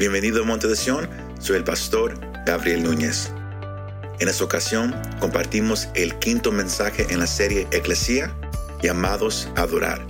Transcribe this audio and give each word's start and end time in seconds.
Bienvenido 0.00 0.42
a 0.42 0.46
Monte 0.46 0.66
de 0.66 0.76
Sion, 0.76 1.06
soy 1.40 1.56
el 1.56 1.64
pastor 1.64 2.18
Gabriel 2.46 2.82
Núñez. 2.84 3.30
En 4.18 4.28
esta 4.28 4.42
ocasión 4.42 4.94
compartimos 5.18 5.88
el 5.94 6.18
quinto 6.18 6.50
mensaje 6.52 7.06
en 7.10 7.18
la 7.18 7.26
serie 7.26 7.68
Eclesía, 7.70 8.34
llamados 8.82 9.50
a 9.56 9.60
adorar, 9.60 10.00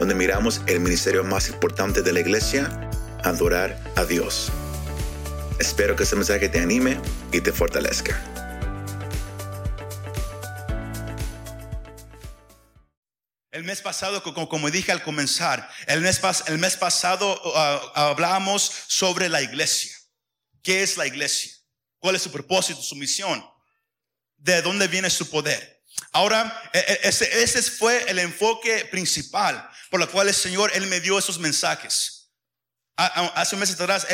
donde 0.00 0.16
miramos 0.16 0.60
el 0.66 0.80
ministerio 0.80 1.22
más 1.22 1.48
importante 1.50 2.02
de 2.02 2.12
la 2.12 2.18
iglesia, 2.18 2.90
adorar 3.22 3.80
a 3.94 4.04
Dios. 4.04 4.50
Espero 5.60 5.94
que 5.94 6.02
este 6.02 6.16
mensaje 6.16 6.48
te 6.48 6.58
anime 6.58 6.98
y 7.30 7.42
te 7.42 7.52
fortalezca. 7.52 8.31
El 13.62 13.68
mes 13.68 13.80
pasado, 13.80 14.24
como, 14.24 14.70
dije 14.72 14.90
al 14.90 15.04
comenzar, 15.04 15.70
el 15.86 16.00
mes, 16.00 16.20
el 16.48 16.58
mes 16.58 16.76
pasado 16.76 17.40
uh, 17.44 17.92
hablamos 17.94 18.68
sobre 18.88 19.28
la 19.28 19.40
iglesia. 19.40 19.96
¿Qué 20.64 20.82
es 20.82 20.96
la 20.96 21.06
iglesia? 21.06 21.52
¿Cuál 22.00 22.16
es 22.16 22.22
su 22.22 22.32
propósito, 22.32 22.82
su 22.82 22.96
misión? 22.96 23.48
¿De 24.36 24.62
dónde 24.62 24.88
viene 24.88 25.08
su 25.10 25.30
poder? 25.30 25.80
Ahora, 26.10 26.60
e, 26.72 26.80
e, 26.80 27.08
ese, 27.08 27.62
fue 27.62 28.04
el 28.10 28.18
enfoque 28.18 28.84
principal 28.86 29.70
por 29.92 30.02
el 30.02 30.08
cual 30.08 30.26
el 30.26 30.34
Señor, 30.34 30.72
Él 30.74 30.88
me 30.88 30.98
dio 30.98 31.16
esos 31.16 31.38
mensajes. 31.38 32.21
Hace 32.96 33.54
un 33.54 33.60
mes 33.60 33.70
atrás, 33.72 34.06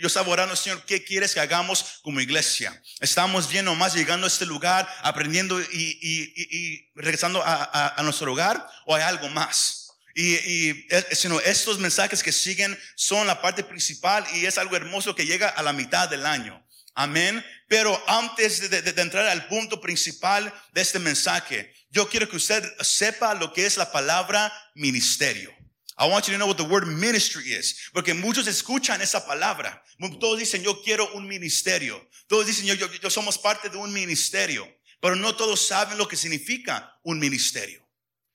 yo 0.00 0.06
estaba 0.06 0.28
orando, 0.28 0.54
Señor, 0.56 0.84
¿qué 0.84 1.02
quieres 1.02 1.32
que 1.32 1.40
hagamos 1.40 2.00
como 2.02 2.20
iglesia? 2.20 2.82
Estamos 3.00 3.48
bien 3.48 3.64
nomás 3.64 3.94
llegando 3.94 4.26
a 4.26 4.28
este 4.28 4.44
lugar, 4.44 4.86
aprendiendo 5.02 5.58
y, 5.60 6.90
regresando 6.94 7.42
a, 7.44 7.96
nuestro 8.02 8.32
hogar, 8.32 8.68
o 8.84 8.94
hay 8.94 9.02
algo 9.02 9.28
más? 9.30 9.88
Y, 10.14 10.34
y 10.34 10.88
sino 11.12 11.40
estos 11.40 11.78
mensajes 11.78 12.22
que 12.22 12.32
siguen 12.32 12.78
son 12.94 13.26
la 13.26 13.40
parte 13.42 13.62
principal 13.64 14.24
y 14.34 14.46
es 14.46 14.56
algo 14.56 14.76
hermoso 14.76 15.14
que 15.14 15.26
llega 15.26 15.48
a 15.48 15.62
la 15.62 15.72
mitad 15.72 16.08
del 16.08 16.24
año. 16.24 16.62
Amén. 16.94 17.44
Pero 17.68 18.02
antes 18.06 18.70
de, 18.70 18.80
de, 18.80 19.02
entrar 19.02 19.26
al 19.26 19.46
punto 19.48 19.80
principal 19.80 20.52
de 20.72 20.80
este 20.80 20.98
mensaje, 20.98 21.72
yo 21.90 22.08
quiero 22.08 22.28
que 22.28 22.36
usted 22.36 22.64
sepa 22.80 23.34
lo 23.34 23.52
que 23.52 23.66
es 23.66 23.76
la 23.76 23.92
palabra 23.92 24.52
ministerio. 24.74 25.54
I 25.98 26.08
want 26.08 26.28
you 26.28 26.34
to 26.34 26.38
know 26.38 26.46
what 26.46 26.58
the 26.58 26.64
word 26.64 26.86
ministry 26.86 27.44
is. 27.52 27.90
Porque 27.92 28.12
muchos 28.12 28.46
escuchan 28.46 29.00
esa 29.00 29.26
palabra. 29.26 29.82
Todos 30.20 30.38
dicen, 30.38 30.62
yo 30.62 30.82
quiero 30.82 31.08
un 31.14 31.26
ministerio. 31.26 32.00
Todos 32.28 32.46
dicen, 32.46 32.66
yo, 32.66 32.74
yo, 32.74 32.86
yo 33.00 33.08
somos 33.08 33.38
parte 33.38 33.70
de 33.70 33.78
un 33.78 33.92
ministerio. 33.92 34.68
Pero 35.00 35.16
no 35.16 35.34
todos 35.34 35.66
saben 35.66 35.96
lo 35.96 36.06
que 36.06 36.16
significa 36.16 36.98
un 37.02 37.18
ministerio. 37.18 37.86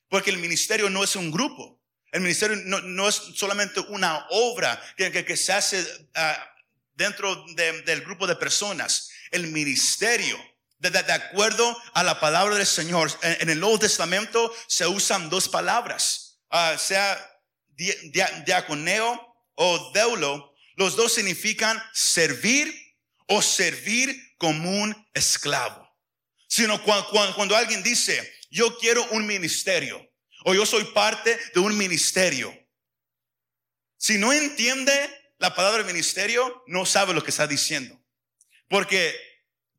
Porque 0.10 0.32
el 0.32 0.38
ministerio 0.38 0.90
no 0.90 1.04
es 1.04 1.16
un 1.16 1.30
grupo. 1.30 1.80
El 2.12 2.22
ministerio 2.22 2.58
no, 2.66 2.82
no 2.82 3.08
es 3.08 3.16
solamente 3.36 3.80
una 3.80 4.26
obra 4.32 4.82
que, 4.98 5.12
que, 5.12 5.24
que 5.24 5.38
se 5.38 5.54
hace 5.54 5.82
uh, 5.82 6.20
dentro 6.96 7.46
de, 7.56 7.84
del 7.84 8.02
grupo 8.02 8.26
de 8.26 8.36
personas. 8.36 9.10
El 9.30 9.48
ministerio, 9.48 10.38
de, 10.80 10.90
de, 10.90 11.14
acuerdo 11.14 11.78
a 11.94 12.04
la 12.04 12.20
palabra 12.20 12.56
del 12.56 12.66
Señor, 12.66 13.12
en, 13.22 13.38
en, 13.42 13.50
el 13.52 13.60
Nuevo 13.60 13.80
Testamento 13.80 14.54
se 14.68 14.88
usan 14.88 15.30
dos 15.30 15.48
palabras. 15.48 16.40
Uh, 16.52 16.78
sea 16.78 17.31
diaconeo 18.46 19.36
o 19.56 19.92
deulo, 19.94 20.54
los 20.76 20.96
dos 20.96 21.14
significan 21.14 21.82
servir 21.94 22.74
o 23.28 23.42
servir 23.42 24.36
como 24.38 24.70
un 24.70 25.10
esclavo. 25.14 25.88
Sino 26.48 26.84
cuando, 26.84 27.56
alguien 27.56 27.82
dice, 27.84 28.34
yo 28.50 28.78
quiero 28.78 29.06
un 29.12 29.26
ministerio 29.26 30.06
o 30.44 30.54
yo 30.54 30.66
soy 30.66 30.84
parte 30.86 31.38
de 31.54 31.60
un 31.60 31.78
ministerio. 31.78 32.54
Si 33.98 34.18
no 34.18 34.34
entiende 34.34 34.92
la 35.38 35.56
palabra 35.56 35.84
ministerio, 35.84 36.64
no 36.68 36.86
sabe 36.86 37.14
lo 37.14 37.24
que 37.24 37.30
está 37.30 37.48
diciendo. 37.48 37.98
Porque 38.68 39.16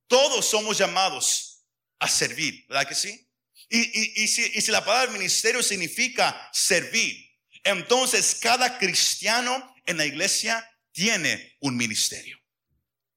todos 0.06 0.46
somos 0.46 0.78
llamados 0.78 1.66
a 1.98 2.08
servir, 2.08 2.64
¿verdad 2.68 2.88
que 2.88 2.94
sí? 2.94 3.28
Y, 3.68 4.28
si, 4.28 4.50
y 4.54 4.60
si 4.60 4.70
la 4.70 4.84
palabra 4.84 5.12
ministerio 5.12 5.62
significa 5.62 6.50
servir, 6.52 7.31
entonces, 7.64 8.38
cada 8.40 8.78
cristiano 8.78 9.74
en 9.86 9.96
la 9.96 10.04
iglesia 10.04 10.68
tiene 10.92 11.56
un 11.60 11.76
ministerio. 11.76 12.38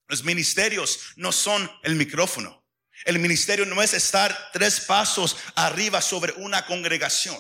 Los 0.08 0.24
ministerios 0.24 1.00
no 1.16 1.32
son 1.32 1.70
el 1.84 1.96
micrófono. 1.96 2.64
El 3.06 3.20
ministerio 3.20 3.66
no 3.66 3.82
es 3.82 3.94
estar 3.94 4.52
tres 4.54 4.80
pasos 4.82 5.36
arriba 5.56 6.02
sobre 6.02 6.34
una 6.34 6.66
congregación. 6.66 7.38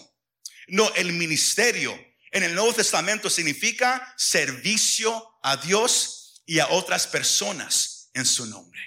No, 0.68 0.92
el 0.96 1.14
ministerio 1.14 1.98
en 2.32 2.44
el 2.44 2.54
Nuevo 2.54 2.74
Testamento 2.74 3.30
significa 3.30 4.14
servicio 4.18 5.38
a 5.42 5.58
Dios 5.58 6.42
y 6.46 6.60
a 6.60 6.68
otras 6.68 7.08
personas 7.08 8.10
en 8.14 8.26
su 8.26 8.46
nombre. 8.48 8.82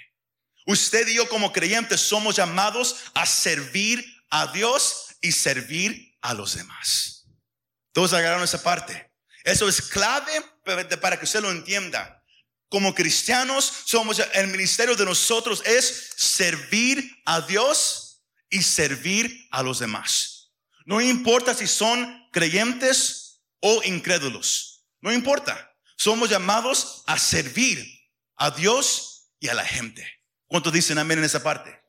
Usted 0.65 1.07
y 1.07 1.15
yo 1.15 1.27
como 1.29 1.51
creyentes 1.51 2.01
somos 2.01 2.35
llamados 2.35 2.97
a 3.15 3.25
servir 3.25 4.05
a 4.29 4.51
Dios 4.51 5.15
y 5.21 5.31
servir 5.31 6.15
a 6.21 6.33
los 6.33 6.55
demás. 6.55 7.18
Todos 7.91 8.13
agarraron 8.13 8.43
esa 8.43 8.61
parte. 8.61 9.11
Eso 9.43 9.67
es 9.67 9.81
clave 9.81 10.31
para 11.01 11.17
que 11.17 11.25
usted 11.25 11.41
lo 11.41 11.51
entienda. 11.51 12.23
Como 12.69 12.93
cristianos 12.93 13.71
somos, 13.85 14.21
el 14.33 14.47
ministerio 14.47 14.95
de 14.95 15.05
nosotros 15.05 15.63
es 15.65 16.11
servir 16.17 17.11
a 17.25 17.41
Dios 17.41 18.21
y 18.49 18.61
servir 18.61 19.47
a 19.51 19.63
los 19.63 19.79
demás. 19.79 20.51
No 20.85 21.01
importa 21.01 21.53
si 21.53 21.67
son 21.67 22.27
creyentes 22.31 23.41
o 23.59 23.81
incrédulos. 23.83 24.85
No 25.01 25.11
importa. 25.11 25.75
Somos 25.97 26.29
llamados 26.29 27.03
a 27.07 27.17
servir 27.17 27.85
a 28.35 28.51
Dios 28.51 29.31
y 29.39 29.49
a 29.49 29.53
la 29.53 29.65
gente. 29.65 30.07
¿Cuántos 30.47 30.73
dicen 30.73 30.97
amén 30.97 31.19
en 31.19 31.25
esa 31.25 31.43
parte? 31.43 31.79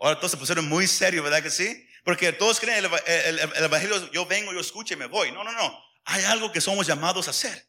Ahora 0.00 0.16
todos 0.16 0.32
se 0.32 0.36
pusieron 0.36 0.68
muy 0.68 0.86
serios, 0.86 1.24
¿verdad 1.24 1.42
que 1.42 1.50
sí? 1.50 1.83
Porque 2.04 2.32
todos 2.32 2.60
creen 2.60 2.84
el, 2.84 3.38
el, 3.38 3.64
evangelio, 3.64 4.10
yo 4.12 4.26
vengo, 4.26 4.52
yo 4.52 4.60
escucho 4.60 4.94
y 4.94 4.96
me 4.96 5.06
voy. 5.06 5.32
No, 5.32 5.42
no, 5.42 5.52
no. 5.52 5.84
Hay 6.04 6.22
algo 6.24 6.52
que 6.52 6.60
somos 6.60 6.86
llamados 6.86 7.26
a 7.28 7.30
hacer. 7.30 7.66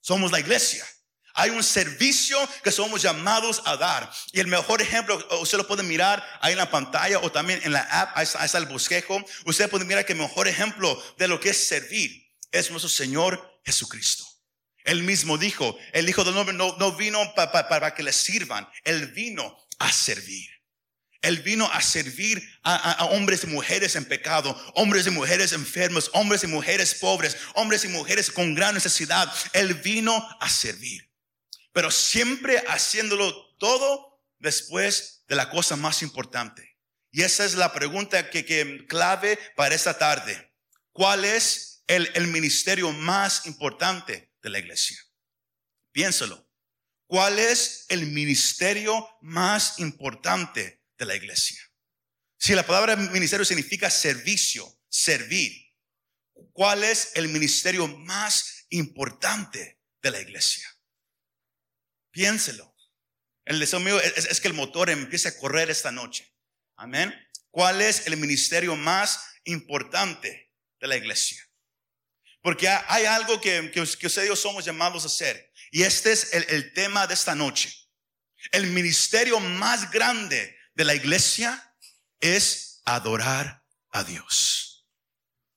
Somos 0.00 0.30
la 0.30 0.40
iglesia. 0.40 0.86
Hay 1.34 1.50
un 1.50 1.64
servicio 1.64 2.38
que 2.62 2.70
somos 2.70 3.02
llamados 3.02 3.62
a 3.64 3.76
dar. 3.76 4.12
Y 4.32 4.40
el 4.40 4.46
mejor 4.46 4.82
ejemplo, 4.82 5.16
usted 5.40 5.58
lo 5.58 5.66
puede 5.66 5.82
mirar 5.82 6.22
ahí 6.40 6.52
en 6.52 6.58
la 6.58 6.70
pantalla 6.70 7.18
o 7.20 7.32
también 7.32 7.60
en 7.64 7.72
la 7.72 7.80
app, 7.80 8.16
ahí 8.16 8.24
está, 8.24 8.58
el 8.58 8.66
bosquejo. 8.66 9.24
Usted 9.46 9.70
puede 9.70 9.84
mirar 9.84 10.04
que 10.04 10.12
el 10.12 10.18
mejor 10.18 10.46
ejemplo 10.46 11.02
de 11.18 11.28
lo 11.28 11.40
que 11.40 11.50
es 11.50 11.66
servir 11.66 12.30
es 12.50 12.70
nuestro 12.70 12.90
Señor 12.90 13.60
Jesucristo. 13.64 14.24
Él 14.84 15.02
mismo 15.04 15.38
dijo, 15.38 15.76
el 15.92 16.08
Hijo 16.08 16.24
del 16.24 16.36
Hombre 16.36 16.54
no, 16.54 16.76
no 16.76 16.92
vino 16.92 17.34
para 17.34 17.94
que 17.94 18.02
le 18.02 18.12
sirvan, 18.12 18.68
Él 18.84 19.08
vino 19.08 19.56
a 19.78 19.90
servir. 19.90 20.50
Él 21.22 21.40
vino 21.42 21.70
a 21.72 21.80
servir 21.80 22.42
a, 22.64 23.04
hombres 23.06 23.44
y 23.44 23.46
mujeres 23.46 23.94
en 23.94 24.04
pecado, 24.04 24.60
hombres 24.74 25.06
y 25.06 25.10
mujeres 25.10 25.52
enfermos, 25.52 26.10
hombres 26.14 26.42
y 26.42 26.48
mujeres 26.48 26.96
pobres, 26.96 27.36
hombres 27.54 27.84
y 27.84 27.88
mujeres 27.88 28.30
con 28.30 28.56
gran 28.56 28.74
necesidad. 28.74 29.32
Él 29.52 29.74
vino 29.74 30.28
a 30.40 30.50
servir. 30.50 31.08
Pero 31.72 31.92
siempre 31.92 32.62
haciéndolo 32.66 33.54
todo 33.58 34.20
después 34.40 35.22
de 35.28 35.36
la 35.36 35.48
cosa 35.48 35.76
más 35.76 36.02
importante. 36.02 36.76
Y 37.12 37.22
esa 37.22 37.44
es 37.44 37.54
la 37.54 37.72
pregunta 37.72 38.28
que, 38.28 38.44
que 38.44 38.84
clave 38.88 39.38
para 39.54 39.76
esta 39.76 39.96
tarde. 39.96 40.52
¿Cuál 40.90 41.24
es 41.24 41.84
el, 41.86 42.10
el 42.14 42.26
ministerio 42.26 42.90
más 42.90 43.46
importante 43.46 44.32
de 44.42 44.50
la 44.50 44.58
iglesia? 44.58 44.98
Piénsalo. 45.92 46.48
¿Cuál 47.06 47.38
es 47.38 47.86
el 47.90 48.06
ministerio 48.06 49.06
más 49.20 49.78
importante 49.78 50.81
de 51.02 51.06
la 51.06 51.16
iglesia. 51.16 51.58
Si 52.38 52.54
la 52.54 52.64
palabra 52.64 52.94
ministerio 52.94 53.44
significa 53.44 53.90
servicio, 53.90 54.80
servir, 54.88 55.52
¿cuál 56.52 56.84
es 56.84 57.10
el 57.14 57.28
ministerio 57.28 57.88
más 57.88 58.66
importante 58.70 59.80
de 60.00 60.10
la 60.12 60.20
iglesia? 60.20 60.64
Piénselo. 62.12 62.72
El 63.44 63.58
deseo 63.58 63.80
mío 63.80 64.00
es, 64.00 64.40
que 64.40 64.46
el 64.46 64.54
motor 64.54 64.90
empiece 64.90 65.28
a 65.28 65.38
correr 65.38 65.70
esta 65.70 65.90
noche. 65.90 66.32
Amén. 66.76 67.12
¿Cuál 67.50 67.82
es 67.82 68.06
el 68.06 68.16
ministerio 68.16 68.76
más 68.76 69.18
importante 69.44 70.52
de 70.80 70.86
la 70.86 70.96
iglesia? 70.96 71.42
Porque 72.42 72.68
hay 72.68 73.06
algo 73.06 73.40
que, 73.40 73.72
que, 73.72 73.80
usted 73.80 74.24
y 74.24 74.28
yo 74.28 74.36
somos 74.36 74.64
llamados 74.64 75.02
a 75.02 75.08
hacer. 75.08 75.52
Y 75.72 75.82
este 75.82 76.12
es 76.12 76.32
el 76.32 76.72
tema 76.72 77.08
de 77.08 77.14
esta 77.14 77.34
noche. 77.34 77.74
El 78.52 78.68
ministerio 78.68 79.40
más 79.40 79.90
grande 79.90 80.61
de 80.74 80.84
la 80.84 80.94
iglesia 80.94 81.74
es 82.20 82.80
adorar 82.84 83.64
a 83.90 84.04
Dios. 84.04 84.86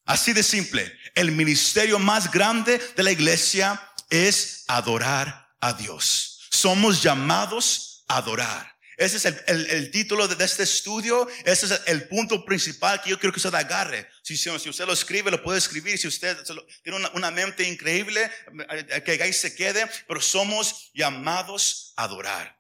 Así 0.06 0.34
de 0.34 0.44
simple. 0.44 0.92
El 1.16 1.32
ministerio 1.32 1.98
más 2.00 2.32
grande 2.32 2.80
de 2.96 3.04
la 3.04 3.12
iglesia 3.12 3.82
es 4.10 4.66
adorar 4.68 5.50
a 5.60 5.74
Dios. 5.74 6.48
Somos 6.52 7.02
llamados 7.02 8.04
a 8.08 8.18
adorar. 8.18 8.76
Ese 8.98 9.18
es 9.18 9.26
el, 9.48 9.92
título 9.92 10.28
de 10.28 10.46
este 10.46 10.64
estudio. 10.64 11.28
Ese 11.44 11.66
es 11.66 11.82
el 11.88 12.08
punto 12.08 12.46
principal 12.46 13.02
que 13.02 13.10
yo 13.10 13.20
quiero 13.20 13.34
que 13.34 13.40
usted 13.40 13.54
agarre. 13.54 14.08
Si, 14.22 14.38
si, 14.38 14.50
usted 14.50 14.86
lo 14.86 14.94
escribe, 14.94 15.32
lo 15.32 15.44
puede 15.44 15.58
escribir. 15.58 15.98
Si 15.98 16.08
usted 16.08 16.38
tiene 16.82 16.98
una, 16.98 17.10
una, 17.10 17.32
mente 17.32 17.68
increíble, 17.68 18.32
eh, 18.70 19.04
que 19.04 19.22
ahí 19.22 19.34
se 19.34 19.54
quede. 19.54 19.86
Pero 20.08 20.22
somos 20.22 20.92
llamados 20.94 21.94
a 21.98 22.04
adorar. 22.04 22.55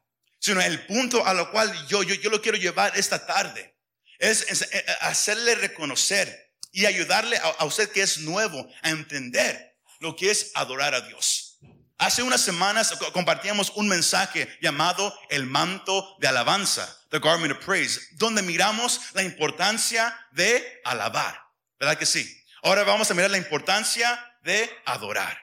Sino 0.45 0.62
el 0.62 0.86
punto 0.86 1.25
a 1.25 1.33
lo 1.33 1.50
cual 1.50 1.74
yo, 1.88 2.03
yo, 2.03 2.13
yo 2.13 2.30
lo 2.30 2.39
quiero 2.39 2.56
llevar 2.56 2.95
esta 2.95 3.25
tarde 3.25 3.75
es, 4.19 4.62
eh, 4.62 4.86
hacerle 5.01 5.56
reconocer 5.56 6.53
y 6.71 6.86
ayudarle 6.86 7.36
a, 7.38 7.47
a 7.47 7.65
usted 7.65 7.89
que 7.89 8.03
es 8.03 8.19
nuevo 8.19 8.69
a 8.83 8.92
entender 8.92 9.75
lo 10.01 10.15
que 10.15 10.30
es 10.30 10.51
adorar 10.53 10.94
a 10.94 11.01
Dios. 11.01 11.57
Hace 11.97 12.21
unas 12.21 12.42
semanas 12.42 12.94
compartíamos 13.12 13.71
un 13.74 13.88
mensaje 13.88 14.47
llamado 14.62 15.18
el 15.31 15.47
manto 15.47 16.15
de 16.19 16.27
alabanza, 16.27 16.95
the 17.09 17.18
garment 17.18 17.51
of 17.51 17.65
praise, 17.65 18.00
donde 18.12 18.44
miramos 18.44 19.01
la 19.15 19.24
importancia 19.24 20.15
de 20.30 20.80
alabar. 20.86 21.41
¿Verdad 21.80 21.98
que 21.98 22.06
sí? 22.06 22.39
Ahora 22.62 22.83
vamos 22.83 23.09
a 23.09 23.15
mirar 23.15 23.31
la 23.31 23.39
importancia 23.39 24.24
de 24.44 24.69
adorar. 24.86 25.41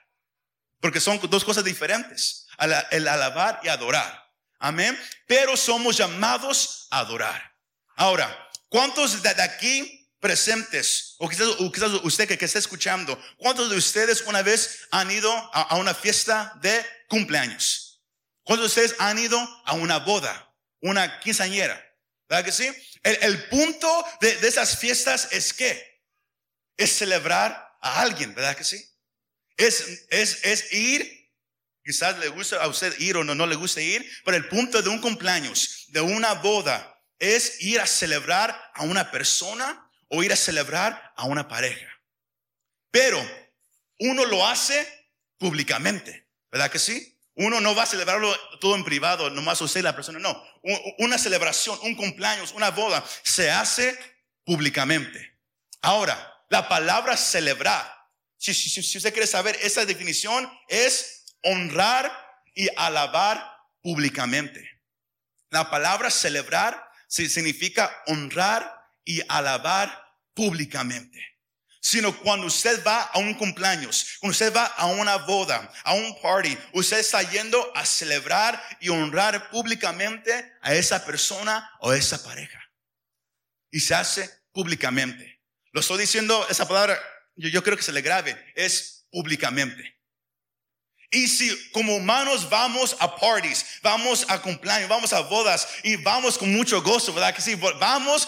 Porque 0.79 1.01
son 1.01 1.19
dos 1.29 1.45
cosas 1.45 1.65
diferentes. 1.65 2.47
El 2.93 3.09
alabar 3.09 3.59
y 3.65 3.69
adorar. 3.69 4.22
Amén. 4.63 4.97
Pero 5.27 5.57
somos 5.57 5.97
llamados 5.97 6.87
a 6.91 7.01
adorar. 7.01 7.53
Ahora, 7.97 8.49
¿cuántos 8.69 9.21
de 9.21 9.31
aquí 9.43 10.09
presentes, 10.21 11.17
o 11.19 11.29
quizás, 11.29 11.89
usted 12.05 12.29
que, 12.29 12.39
que, 12.39 12.45
está 12.45 12.61
escuchando, 12.61 13.21
¿cuántos 13.39 13.69
de 13.69 13.77
ustedes 13.77 14.23
una 14.23 14.41
vez 14.43 14.87
han 14.93 15.11
ido 15.11 15.33
a, 15.53 15.77
una 15.77 15.95
fiesta 15.95 16.53
de 16.63 16.87
cumpleaños? 17.09 18.05
¿Cuántos 18.45 18.73
de 18.73 18.83
ustedes 18.83 19.01
han 19.01 19.19
ido 19.19 19.37
a 19.65 19.73
una 19.73 19.99
boda, 19.99 20.55
una 20.81 21.19
quinceañera? 21.19 21.85
¿Verdad 22.29 22.45
que 22.45 22.53
sí? 22.53 22.71
El, 23.03 23.49
punto 23.49 24.07
de, 24.21 24.31
esas 24.47 24.79
fiestas 24.79 25.27
es 25.33 25.53
que 25.53 26.05
es 26.77 26.97
celebrar 26.97 27.77
a 27.81 28.01
alguien, 28.01 28.33
¿verdad 28.33 28.57
que 28.57 28.65
sí? 28.65 28.81
Es, 29.57 30.07
es, 30.09 30.45
es 30.45 30.73
ir, 30.73 31.22
quizás 31.85 32.19
le 32.19 32.29
gusta 32.29 32.63
a 32.63 32.69
usted 32.69 32.99
ir 33.01 33.17
o 33.17 33.25
no, 33.25 33.35
no 33.35 33.47
le 33.47 33.57
gusta 33.57 33.81
ir, 33.81 34.09
pero 34.25 34.37
el 34.37 34.49
punto 34.49 34.83
de 34.83 34.89
un 34.89 35.01
cumpleaños, 35.01 35.87
de 35.89 36.01
una 36.01 36.35
boda, 36.35 36.89
es 37.19 37.61
ir 37.63 37.81
a 37.81 37.87
celebrar 37.87 38.71
a 38.75 38.83
una 38.83 39.11
persona 39.11 39.89
o 40.09 40.23
ir 40.23 40.33
a 40.33 40.37
celebrar 40.37 41.13
a 41.17 41.25
una 41.25 41.49
pareja. 41.49 41.89
Pero 42.91 43.21
uno 44.01 44.25
lo 44.27 44.47
hace 44.47 44.87
públicamente, 45.39 46.29
¿verdad 46.51 46.71
que 46.71 46.79
sí? 46.79 47.09
Uno 47.35 47.61
no 47.61 47.75
va 47.75 47.85
a 47.85 47.87
celebrarlo 47.87 48.35
todo 48.61 48.75
en 48.75 48.85
privado, 48.85 49.31
nomás 49.31 49.61
usted 49.61 49.81
y 49.81 49.83
la 49.83 49.97
persona, 49.97 50.19
no. 50.19 50.43
Una 50.99 51.17
celebración, 51.17 51.79
un 51.83 51.97
cumpleaños, 51.97 52.53
una 52.53 52.71
boda, 52.71 53.03
se 53.23 53.51
hace 53.51 53.99
públicamente. 54.45 55.39
Ahora, 55.81 56.45
la 56.51 56.69
palabra 56.69 57.17
celebrar, 57.17 57.91
si, 58.37 58.53
si 58.53 58.99
usted 58.99 59.13
quiere 59.13 59.27
saber 59.27 59.59
esa 59.63 59.87
definición, 59.87 60.51
es 60.69 61.22
honrar 61.43 62.11
y 62.55 62.69
alabar 62.77 63.59
públicamente. 63.83 64.69
La 65.51 65.71
palabra 65.71 66.11
celebrar 66.11 66.91
significa 67.09 67.95
honrar 68.07 68.75
y 69.05 69.21
alabar 69.29 70.03
públicamente, 70.35 71.21
sino 71.81 72.17
cuando 72.21 72.47
usted 72.47 72.83
va 72.87 73.03
a 73.03 73.19
un 73.19 73.35
cumpleaños, 73.35 74.17
cuando 74.21 74.33
usted 74.33 74.55
va 74.55 74.65
a 74.65 74.87
una 74.87 75.17
boda, 75.17 75.71
a 75.85 75.95
un 75.95 76.21
party, 76.23 76.57
usted 76.73 76.99
está 76.99 77.23
yendo 77.23 77.71
a 77.77 77.85
celebrar 77.85 78.63
y 78.81 78.89
honrar 78.89 79.51
públicamente 79.51 80.53
a 80.63 80.75
esa 80.75 81.05
persona 81.05 81.71
o 81.81 81.93
esa 81.93 82.23
pareja. 82.23 82.61
Y 83.71 83.81
se 83.81 83.95
hace 83.95 84.31
públicamente. 84.53 85.41
Lo 85.73 85.81
estoy 85.81 85.99
diciendo, 85.99 86.47
esa 86.49 86.69
palabra, 86.69 86.99
yo, 87.37 87.49
yo 87.49 87.63
creo 87.63 87.77
que 87.77 87.83
se 87.83 87.93
le 87.93 88.03
grave, 88.03 88.37
es 88.55 89.07
públicamente. 89.11 90.02
Y 91.13 91.29
si 91.29 91.55
como 91.73 91.95
humanos 91.95 92.49
vamos 92.49 92.97
a 92.99 93.15
parties, 93.15 93.65
vamos 93.83 94.25
a 94.29 94.41
cumpleaños, 94.41 94.89
vamos 94.89 95.13
a 95.13 95.21
bodas 95.21 95.69
y 95.83 95.97
vamos 95.97 96.39
con 96.39 96.51
mucho 96.51 96.83
gozo, 96.83 97.13
¿verdad? 97.13 97.35
Que 97.35 97.43
sí, 97.43 97.55
vamos 97.55 98.27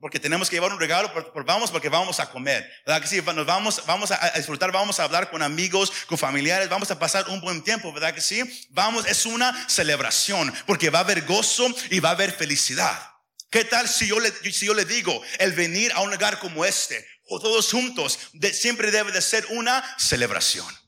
porque 0.00 0.18
tenemos 0.18 0.48
que 0.48 0.56
llevar 0.56 0.72
un 0.72 0.80
regalo, 0.80 1.12
pero, 1.12 1.44
vamos 1.44 1.70
porque 1.70 1.90
vamos 1.90 2.20
a 2.20 2.30
comer. 2.30 2.70
¿Verdad 2.86 3.02
que 3.02 3.08
sí? 3.08 3.20
Nos 3.20 3.46
vamos, 3.46 3.82
vamos 3.86 4.10
a, 4.10 4.30
disfrutar, 4.30 4.72
vamos 4.72 4.98
a 4.98 5.04
hablar 5.04 5.30
con 5.30 5.42
amigos, 5.42 5.92
con 6.06 6.16
familiares, 6.16 6.70
vamos 6.70 6.90
a 6.90 6.98
pasar 6.98 7.28
un 7.28 7.40
buen 7.40 7.62
tiempo, 7.62 7.92
¿verdad 7.92 8.14
que 8.14 8.22
sí? 8.22 8.42
Vamos, 8.70 9.06
es 9.06 9.26
una 9.26 9.68
celebración, 9.68 10.52
porque 10.66 10.88
va 10.88 11.00
a 11.00 11.02
haber 11.02 11.26
gozo 11.26 11.68
y 11.90 12.00
va 12.00 12.10
a 12.10 12.12
haber 12.12 12.32
felicidad. 12.32 13.10
¿Qué 13.50 13.64
tal 13.64 13.88
si 13.88 14.06
yo 14.06 14.18
le, 14.20 14.32
si 14.52 14.66
yo 14.66 14.74
le 14.74 14.86
digo, 14.86 15.20
el 15.38 15.52
venir 15.52 15.92
a 15.92 16.00
un 16.00 16.10
lugar 16.10 16.38
como 16.38 16.64
este, 16.64 17.06
o 17.28 17.38
todos 17.38 17.70
juntos, 17.70 18.18
siempre 18.52 18.90
debe 18.90 19.12
de 19.12 19.20
ser 19.20 19.44
una 19.50 19.84
celebración? 19.98 20.79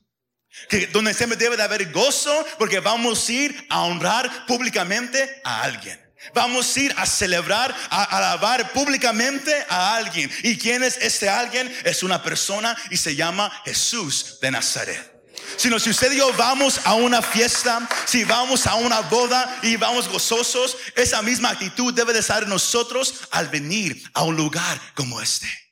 Que 0.69 0.87
donde 0.87 1.13
siempre 1.13 1.37
debe 1.37 1.57
de 1.57 1.63
haber 1.63 1.91
gozo, 1.91 2.45
porque 2.57 2.79
vamos 2.79 3.27
a 3.27 3.31
ir 3.31 3.67
a 3.69 3.83
honrar 3.83 4.45
públicamente 4.45 5.41
a 5.43 5.63
alguien. 5.63 6.03
Vamos 6.33 6.75
a 6.75 6.79
ir 6.79 6.93
a 6.97 7.05
celebrar, 7.05 7.75
a 7.89 8.03
alabar 8.03 8.71
públicamente 8.71 9.53
a 9.69 9.95
alguien. 9.95 10.31
¿Y 10.43 10.57
quién 10.57 10.83
es 10.83 10.97
este 10.97 11.29
alguien? 11.29 11.73
Es 11.83 12.03
una 12.03 12.23
persona 12.23 12.75
y 12.89 12.97
se 12.97 13.15
llama 13.15 13.51
Jesús 13.65 14.37
de 14.41 14.51
Nazaret. 14.51 15.11
Sino 15.57 15.79
si 15.79 15.89
usted 15.89 16.11
y 16.13 16.17
yo 16.17 16.31
vamos 16.33 16.79
a 16.85 16.93
una 16.93 17.21
fiesta, 17.21 17.87
si 18.05 18.23
vamos 18.23 18.65
a 18.65 18.75
una 18.75 19.01
boda 19.01 19.59
y 19.61 19.75
vamos 19.75 20.07
gozosos, 20.07 20.77
esa 20.95 21.21
misma 21.21 21.49
actitud 21.49 21.93
debe 21.93 22.13
de 22.13 22.19
estar 22.19 22.43
en 22.43 22.49
nosotros 22.49 23.15
al 23.31 23.49
venir 23.49 24.01
a 24.13 24.23
un 24.23 24.35
lugar 24.35 24.79
como 24.95 25.21
este. 25.21 25.62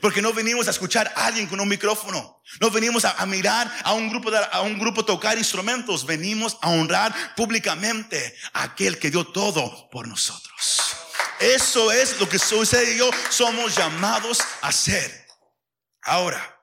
Porque 0.00 0.22
no 0.22 0.32
venimos 0.32 0.68
a 0.68 0.70
escuchar 0.70 1.12
a 1.16 1.26
alguien 1.26 1.46
con 1.46 1.60
un 1.60 1.68
micrófono. 1.68 2.42
No 2.60 2.70
venimos 2.70 3.04
a, 3.04 3.24
mirar 3.26 3.70
a 3.84 3.92
un 3.92 4.08
grupo 4.08 4.30
a 4.34 4.60
un 4.62 4.78
grupo 4.78 5.04
tocar 5.04 5.38
instrumentos. 5.38 6.04
Venimos 6.04 6.58
a 6.62 6.70
honrar 6.70 7.34
públicamente 7.34 8.36
a 8.52 8.64
aquel 8.64 8.98
que 8.98 9.10
dio 9.10 9.26
todo 9.26 9.88
por 9.90 10.08
nosotros. 10.08 10.96
Eso 11.38 11.92
es 11.92 12.18
lo 12.18 12.28
que 12.28 12.36
usted 12.36 12.94
y 12.94 12.98
yo 12.98 13.10
somos 13.28 13.76
llamados 13.76 14.40
a 14.62 14.68
hacer. 14.68 15.26
Ahora, 16.02 16.56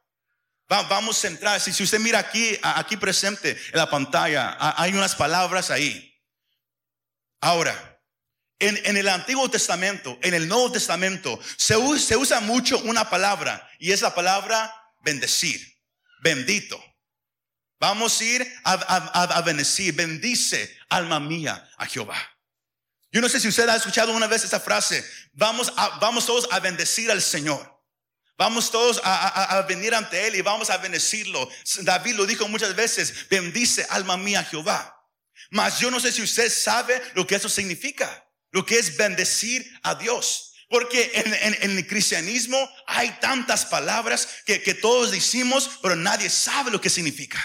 vamos 0.68 1.18
a 1.18 1.22
centrar. 1.22 1.62
Si, 1.62 1.72
si 1.72 1.84
usted 1.84 2.00
mira 2.00 2.20
aquí, 2.20 2.58
aquí 2.64 2.98
presente 2.98 3.52
en 3.52 3.78
la 3.78 3.90
pantalla, 3.90 4.58
hay 4.78 4.94
unas 4.94 5.16
palabras 5.16 5.70
ahí. 5.70 6.14
Ahora, 7.42 7.93
en, 8.68 8.98
el 8.98 9.10
Antiguo 9.10 9.50
Testamento, 9.50 10.18
en 10.22 10.34
el 10.34 10.48
Nuevo 10.48 10.72
Testamento, 10.72 11.40
se, 11.58 11.76
usa 11.76 12.40
mucho 12.40 12.80
una 12.80 13.10
palabra 13.10 13.70
y 13.80 13.92
es 13.92 14.02
la 14.02 14.16
palabra 14.16 14.74
bendecir, 15.02 15.80
bendito. 16.22 16.82
Vamos 17.80 18.20
a 18.20 18.24
ir 18.24 18.54
a, 18.64 19.42
bendecir, 19.42 19.94
bendice 19.94 20.78
alma 20.90 21.20
mía 21.20 21.70
a 21.78 21.86
Jehová. 21.86 22.18
Yo 23.12 23.22
no 23.22 23.30
sé 23.30 23.40
si 23.40 23.48
usted 23.48 23.68
ha 23.68 23.76
escuchado 23.76 24.14
una 24.14 24.28
vez 24.28 24.44
esa 24.44 24.60
frase, 24.60 25.06
vamos, 25.34 25.72
vamos 26.00 26.26
todos 26.26 26.48
a 26.52 26.60
bendecir 26.60 27.12
al 27.12 27.22
Señor. 27.22 27.72
Vamos 28.38 28.72
todos 28.72 29.00
a, 29.04 29.58
a, 29.58 29.62
venir 29.64 29.94
ante 29.94 30.26
Él 30.28 30.36
y 30.36 30.42
vamos 30.42 30.70
a 30.70 30.78
bendecirlo. 30.78 31.48
David 31.82 32.16
lo 32.16 32.26
dijo 32.26 32.48
muchas 32.48 32.76
veces, 32.76 33.28
bendice 33.30 33.86
alma 33.90 34.18
mía 34.18 34.44
Jehová. 34.44 34.98
Mas 35.52 35.80
yo 35.80 35.92
no 35.92 36.00
sé 36.00 36.12
si 36.12 36.24
usted 36.24 36.50
sabe 36.50 37.00
lo 37.14 37.28
que 37.28 37.36
eso 37.36 37.48
significa 37.50 38.23
lo 38.54 38.66
que 38.66 38.78
es 38.78 38.96
bendecir 38.96 39.66
a 39.82 39.96
Dios. 39.96 40.54
Porque 40.70 41.12
en, 41.14 41.78
el 41.78 41.88
cristianismo 41.88 42.58
hay 42.88 43.10
tantas 43.20 43.66
palabras 43.66 44.28
que, 44.46 44.74
todos 44.76 45.12
decimos, 45.12 45.80
pero 45.82 45.96
nadie 45.96 46.30
sabe 46.30 46.72
lo 46.72 46.80
que 46.80 46.90
significa. 46.90 47.44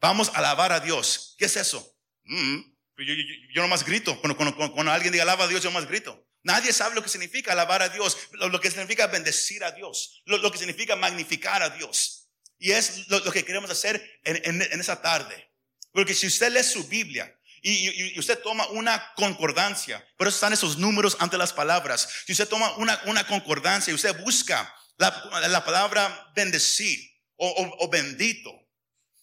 Vamos 0.00 0.30
a 0.30 0.38
alabar 0.38 0.72
a 0.72 0.80
Dios. 0.80 1.34
¿Qué 1.38 1.44
es 1.44 1.56
eso? 1.56 1.96
Mm, 2.24 2.58
yo, 2.98 3.14
yo, 3.54 3.68
más 3.68 3.84
grito. 3.84 4.20
Cuando, 4.20 4.90
alguien 4.90 5.12
diga 5.12 5.22
alaba 5.22 5.44
a 5.44 5.48
Dios, 5.48 5.62
yo 5.62 5.70
más 5.70 5.86
grito. 5.86 6.26
Nadie 6.42 6.72
sabe 6.72 6.94
lo 6.94 7.02
que 7.02 7.08
significa 7.08 7.52
alabar 7.52 7.82
a 7.82 7.88
Dios, 7.88 8.16
lo, 8.32 8.60
que 8.60 8.70
significa 8.70 9.08
bendecir 9.08 9.64
a 9.64 9.72
Dios, 9.72 10.22
lo, 10.26 10.50
que 10.50 10.58
significa 10.58 10.96
magnificar 10.96 11.62
a 11.62 11.70
Dios. 11.70 12.28
Y 12.58 12.72
es 12.72 13.08
lo, 13.08 13.22
que 13.32 13.44
queremos 13.44 13.70
hacer 13.70 14.20
en, 14.24 14.62
en 14.62 14.80
esa 14.80 15.02
tarde. 15.02 15.52
Porque 15.92 16.14
si 16.14 16.26
usted 16.26 16.52
lee 16.52 16.62
su 16.62 16.86
Biblia, 16.88 17.35
y, 17.68 18.18
usted 18.18 18.38
toma 18.42 18.66
una 18.68 19.12
concordancia, 19.14 20.06
por 20.16 20.28
eso 20.28 20.36
están 20.36 20.52
esos 20.52 20.78
números 20.78 21.16
ante 21.18 21.36
las 21.36 21.52
palabras. 21.52 22.08
Si 22.24 22.32
usted 22.32 22.48
toma 22.48 22.72
una, 22.76 23.00
una 23.06 23.26
concordancia 23.26 23.90
y 23.90 23.94
usted 23.94 24.16
busca 24.22 24.72
la, 24.98 25.64
palabra 25.64 26.30
bendecir 26.34 26.98
o, 27.36 27.88
bendito 27.90 28.50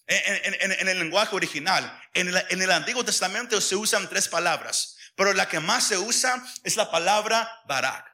en, 0.07 0.89
el 0.89 0.99
lenguaje 0.99 1.35
original, 1.35 2.01
en 2.13 2.27
el, 2.27 2.43
en 2.49 2.61
el 2.61 2.71
Antiguo 2.71 3.05
Testamento 3.05 3.61
se 3.61 3.77
usan 3.77 4.09
tres 4.09 4.27
palabras, 4.27 4.97
pero 5.15 5.33
la 5.33 5.47
que 5.47 5.61
más 5.61 5.87
se 5.87 5.97
usa 5.97 6.43
es 6.63 6.75
la 6.75 6.91
palabra 6.91 7.49
barak. 7.65 8.05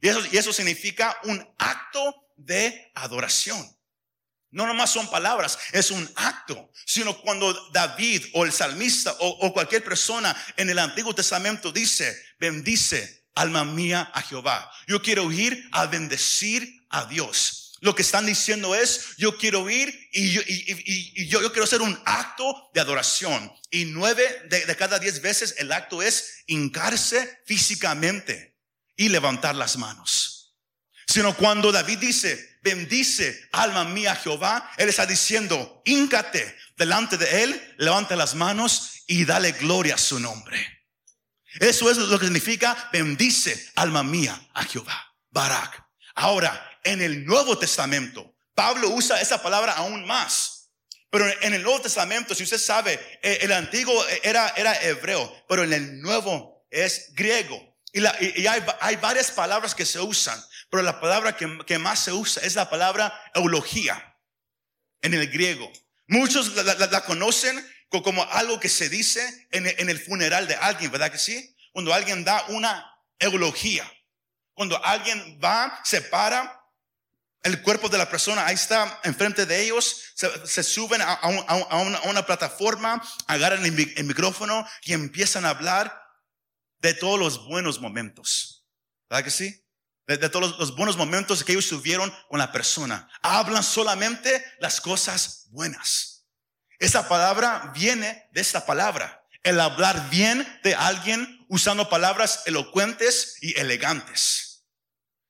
Y 0.00 0.08
eso, 0.08 0.20
y 0.32 0.36
eso 0.36 0.52
significa 0.52 1.16
un 1.24 1.48
acto 1.58 2.28
de 2.36 2.90
adoración. 2.94 3.75
No 4.56 4.66
nomás 4.66 4.90
son 4.90 5.10
palabras, 5.10 5.58
es 5.72 5.90
un 5.90 6.10
acto, 6.16 6.72
sino 6.86 7.20
cuando 7.20 7.52
David 7.72 8.24
o 8.32 8.46
el 8.46 8.52
salmista 8.52 9.14
o, 9.18 9.52
cualquier 9.52 9.84
persona 9.84 10.34
en 10.56 10.70
el 10.70 10.78
Antiguo 10.78 11.14
Testamento 11.14 11.70
dice, 11.70 12.18
bendice 12.40 13.26
alma 13.34 13.66
mía, 13.66 14.10
a 14.14 14.22
Jehová. 14.22 14.72
Yo 14.86 15.02
quiero 15.02 15.30
ir 15.30 15.68
a 15.72 15.84
bendecir 15.84 16.86
a 16.88 17.04
Dios. 17.04 17.76
Lo 17.80 17.94
que 17.94 18.00
están 18.00 18.24
diciendo 18.24 18.74
es, 18.74 19.14
yo 19.18 19.36
quiero 19.36 19.68
ir 19.68 19.94
y 20.10 20.30
yo, 21.28 21.52
quiero 21.52 21.64
hacer 21.64 21.82
un 21.82 22.00
acto 22.06 22.70
de 22.72 22.80
adoración. 22.80 23.52
Y 23.70 23.84
nueve 23.84 24.24
de, 24.48 24.64
de 24.64 24.76
cada 24.76 24.98
diez 24.98 25.20
veces 25.20 25.56
el 25.58 25.70
acto 25.70 26.00
es 26.00 26.44
hincarse 26.46 27.42
físicamente 27.44 28.56
y 28.96 29.10
levantar 29.10 29.54
las 29.54 29.76
manos. 29.76 30.54
Sino 31.06 31.36
cuando 31.36 31.70
David 31.72 31.98
dice, 31.98 32.55
bendice 32.66 33.48
alma 33.52 33.84
mía 33.84 34.16
Jehová, 34.16 34.72
él 34.76 34.88
está 34.88 35.06
diciendo, 35.06 35.82
híncate 35.84 36.56
delante 36.76 37.16
de 37.16 37.44
él, 37.44 37.74
levanta 37.78 38.16
las 38.16 38.34
manos 38.34 39.02
y 39.06 39.24
dale 39.24 39.52
gloria 39.52 39.94
a 39.94 39.98
su 39.98 40.18
nombre. 40.18 40.58
Eso 41.60 41.88
es 41.88 41.96
lo 41.96 42.18
que 42.18 42.26
significa 42.26 42.88
bendice 42.92 43.70
alma 43.76 44.02
mía 44.02 44.48
a 44.52 44.64
Jehová. 44.64 45.14
Barak. 45.30 45.80
Ahora, 46.16 46.52
en 46.82 47.00
el 47.00 47.24
Nuevo 47.24 47.56
Testamento, 47.56 48.34
Pablo 48.54 48.88
usa 48.90 49.20
esa 49.20 49.40
palabra 49.40 49.74
aún 49.74 50.04
más. 50.04 50.72
Pero 51.10 51.24
en 51.42 51.54
el 51.54 51.62
Nuevo 51.62 51.80
Testamento, 51.80 52.34
si 52.34 52.42
usted 52.42 52.58
sabe, 52.58 52.94
eh, 53.22 53.38
el 53.42 53.52
antiguo 53.52 53.94
era, 54.24 54.48
era 54.56 54.74
hebreo, 54.82 55.44
pero 55.48 55.62
en 55.62 55.72
el 55.72 56.00
Nuevo 56.00 56.66
es 56.70 57.14
griego. 57.14 57.76
Y, 57.96 58.46
hay, 58.46 58.96
varias 58.96 59.30
palabras 59.30 59.74
que 59.74 59.86
se 59.86 59.98
usan, 59.98 60.38
pero 60.70 60.82
la 60.82 61.00
palabra 61.00 61.36
que, 61.36 61.78
más 61.78 62.00
se 62.00 62.12
usa 62.12 62.42
es 62.42 62.54
la 62.54 62.68
palabra 62.68 63.18
eulogía 63.34 64.16
en 65.02 65.14
el 65.14 65.28
griego. 65.30 65.70
Muchos 66.08 66.54
la, 66.54 67.04
conocen 67.04 67.64
como 68.02 68.22
algo 68.24 68.60
que 68.60 68.68
se 68.68 68.88
dice 68.88 69.48
en, 69.50 69.88
el 69.88 69.98
funeral 69.98 70.46
de 70.48 70.54
alguien, 70.56 70.90
¿verdad 70.90 71.10
que 71.10 71.18
sí? 71.18 71.56
Cuando 71.72 71.94
alguien 71.94 72.24
da 72.24 72.44
una 72.48 72.86
eulogía. 73.18 73.90
Cuando 74.54 74.82
alguien 74.84 75.38
va, 75.42 75.80
se 75.84 76.00
para 76.02 76.62
el 77.42 77.62
cuerpo 77.62 77.88
de 77.88 77.98
la 77.98 78.08
persona, 78.08 78.44
ahí 78.46 78.54
está 78.54 79.00
enfrente 79.04 79.46
de 79.46 79.62
ellos, 79.62 80.02
se, 80.14 80.62
suben 80.62 81.00
a, 81.00 81.20
una, 82.04 82.26
plataforma, 82.26 83.00
agarran 83.28 83.64
el, 83.64 84.04
micrófono 84.04 84.66
y 84.82 84.94
empiezan 84.94 85.44
a 85.44 85.50
hablar 85.50 86.02
de 86.78 86.94
todos 86.94 87.18
los 87.18 87.46
buenos 87.46 87.80
momentos. 87.80 88.66
¿Verdad 89.08 89.24
que 89.24 89.30
sí? 89.30 89.65
De, 90.06 90.28
todos 90.28 90.56
los, 90.58 90.76
buenos 90.76 90.96
momentos 90.96 91.42
que 91.42 91.52
ellos 91.52 91.68
tuvieron 91.68 92.14
con 92.28 92.38
la 92.38 92.52
persona. 92.52 93.08
Hablan 93.22 93.64
solamente 93.64 94.44
las 94.60 94.80
cosas 94.80 95.46
buenas. 95.50 96.26
Esa 96.78 97.08
palabra 97.08 97.72
viene 97.74 98.28
de 98.32 98.40
esta 98.40 98.64
palabra. 98.64 99.24
El 99.42 99.58
hablar 99.58 100.08
bien 100.10 100.46
de 100.62 100.74
alguien 100.74 101.44
usando 101.48 101.88
palabras 101.88 102.42
elocuentes 102.46 103.38
y 103.40 103.58
elegantes. 103.58 104.66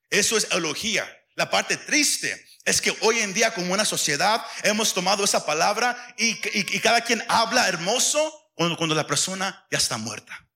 Eso 0.09 0.37
es 0.37 0.47
elogía. 0.51 1.07
La 1.35 1.49
parte 1.49 1.77
triste 1.77 2.45
es 2.65 2.81
que 2.81 2.95
hoy 3.01 3.19
en 3.19 3.33
día 3.33 3.53
como 3.53 3.73
una 3.73 3.85
sociedad 3.85 4.45
hemos 4.63 4.93
tomado 4.93 5.23
esa 5.23 5.45
palabra 5.45 6.15
y, 6.17 6.35
cada 6.81 7.01
quien 7.01 7.23
habla 7.29 7.67
hermoso 7.67 8.51
cuando 8.55 8.93
la 8.93 9.07
persona 9.07 9.65
ya 9.71 9.77
está 9.77 9.97
muerta. 9.97 10.47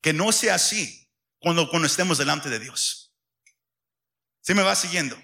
Que 0.00 0.12
no 0.12 0.30
sea 0.30 0.56
así 0.56 1.05
cuando, 1.38 1.68
cuando 1.68 1.86
estemos 1.86 2.18
delante 2.18 2.48
de 2.48 2.58
Dios. 2.58 3.12
¿Se 4.40 4.54
me 4.54 4.62
va 4.62 4.76
siguiendo? 4.76 5.20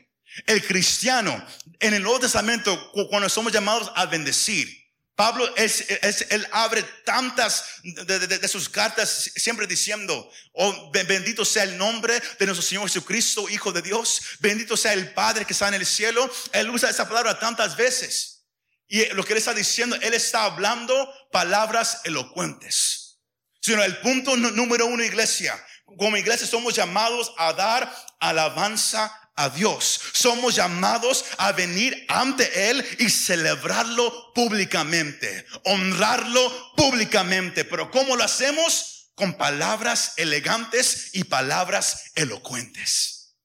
El 0.47 0.67
cristiano 0.67 1.45
en 1.79 1.95
el 1.95 2.03
Nuevo 2.03 2.21
Testamento, 2.21 2.91
cuando 3.11 3.29
somos 3.29 3.53
llamados 3.53 3.93
a 3.95 4.07
bendecir, 4.07 4.83
Pablo, 5.15 5.55
es, 5.57 5.87
él 6.31 6.49
abre 6.53 6.83
tantas 7.05 7.81
de, 7.83 8.49
sus 8.49 8.69
cartas 8.69 9.31
siempre 9.37 9.67
diciendo, 9.67 10.31
oh, 10.53 10.91
bendito 10.91 11.45
sea 11.45 11.65
el 11.65 11.77
nombre 11.77 12.21
de 12.39 12.47
nuestro 12.47 12.67
Señor 12.67 12.85
Jesucristo, 12.85 13.49
Hijo 13.49 13.73
de 13.73 13.83
Dios, 13.83 14.23
bendito 14.41 14.77
sea 14.77 14.95
el 14.95 15.13
Padre 15.13 15.45
que 15.45 15.53
está 15.53 15.69
en 15.69 15.75
el 15.75 15.85
cielo. 15.87 16.29
Él 16.53 16.71
usa 16.71 16.89
esa 16.89 17.07
palabra 17.07 17.39
tantas 17.39 17.77
veces. 17.77 18.47
Y 18.89 19.05
lo 19.15 19.25
que 19.25 19.35
él 19.35 19.39
está 19.39 19.55
diciendo, 19.55 19.97
él 20.01 20.15
está 20.15 20.45
hablando 20.45 21.13
palabras 21.31 22.01
elocuentes. 22.05 23.21
Sino 23.61 23.85
el 23.85 23.99
punto 23.99 24.37
número 24.37 24.87
uno, 24.87 25.05
iglesia, 25.05 25.63
como 25.99 26.17
iglesia 26.17 26.47
somos 26.47 26.75
llamados 26.75 27.33
a 27.39 27.53
dar 27.53 27.95
alabanza 28.21 29.23
a 29.35 29.49
Dios. 29.49 30.01
Somos 30.13 30.55
llamados 30.55 31.25
a 31.39 31.53
venir 31.53 32.05
ante 32.09 32.71
Él 32.71 32.85
y 32.99 33.09
celebrarlo 33.09 34.33
públicamente, 34.35 35.47
honrarlo 35.65 36.73
públicamente. 36.77 37.65
Pero 37.65 37.91
¿cómo 37.91 38.17
lo 38.17 38.25
hacemos? 38.25 39.11
Con 39.15 39.35
palabras 39.35 40.15
elegantes 40.17 41.11
y 41.13 41.25
palabras 41.25 42.13
elocuentes. 42.15 43.37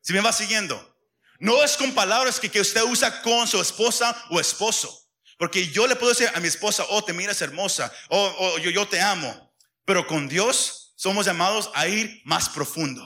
Si 0.00 0.12
me 0.12 0.20
va 0.20 0.32
siguiendo, 0.32 0.92
no 1.38 1.62
es 1.62 1.76
con 1.76 1.92
palabras 1.92 2.40
que, 2.40 2.60
usted 2.60 2.82
usa 2.82 3.22
con 3.22 3.46
su 3.46 3.60
esposa 3.60 4.16
o 4.30 4.40
esposo. 4.40 4.98
Porque 5.38 5.68
yo 5.68 5.86
le 5.86 5.96
puedo 5.96 6.12
decir 6.12 6.30
a 6.34 6.40
mi 6.40 6.48
esposa, 6.48 6.84
oh, 6.90 7.02
te 7.02 7.12
miras 7.12 7.40
hermosa, 7.40 7.92
oh, 8.10 8.34
oh 8.38 8.58
yo 8.58 8.86
te 8.86 9.00
amo. 9.00 9.52
Pero 9.84 10.06
con 10.06 10.28
Dios 10.28 10.81
somos 11.02 11.26
llamados 11.26 11.68
a 11.74 11.88
ir 11.88 12.22
más 12.24 12.48
profundo. 12.48 13.02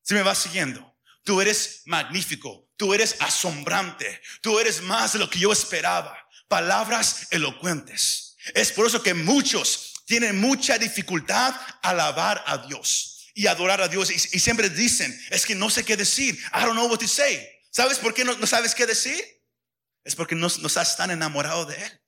Si 0.00 0.14
me 0.14 0.22
vas 0.22 0.38
siguiendo, 0.38 0.96
tú 1.24 1.40
eres 1.40 1.82
magnífico, 1.86 2.70
tú 2.76 2.94
eres 2.94 3.16
asombrante, 3.18 4.22
tú 4.40 4.60
eres 4.60 4.80
más 4.80 5.12
de 5.12 5.18
lo 5.18 5.28
que 5.28 5.40
yo 5.40 5.50
esperaba. 5.50 6.16
Palabras 6.46 7.26
elocuentes. 7.32 8.36
Es 8.54 8.70
por 8.70 8.86
eso 8.86 9.02
que 9.02 9.12
muchos 9.12 10.04
tienen 10.06 10.40
mucha 10.40 10.78
dificultad 10.78 11.52
alabar 11.82 12.44
a 12.46 12.58
Dios 12.58 13.32
y 13.34 13.48
adorar 13.48 13.80
a 13.80 13.88
Dios. 13.88 14.12
Y, 14.12 14.38
siempre 14.38 14.70
dicen, 14.70 15.12
es 15.30 15.44
que 15.44 15.56
no 15.56 15.68
sé 15.68 15.84
qué 15.84 15.96
decir. 15.96 16.36
I 16.54 16.60
don't 16.60 16.74
know 16.74 16.86
what 16.86 17.00
to 17.00 17.08
say. 17.08 17.44
¿Sabes 17.72 17.98
por 17.98 18.14
qué 18.14 18.24
no, 18.24 18.46
sabes 18.46 18.76
qué 18.76 18.86
decir? 18.86 19.20
Es 20.04 20.14
porque 20.14 20.36
no 20.36 20.46
estás 20.46 20.96
tan 20.96 21.10
enamorado 21.10 21.66
de 21.66 21.74
Él. 21.74 22.00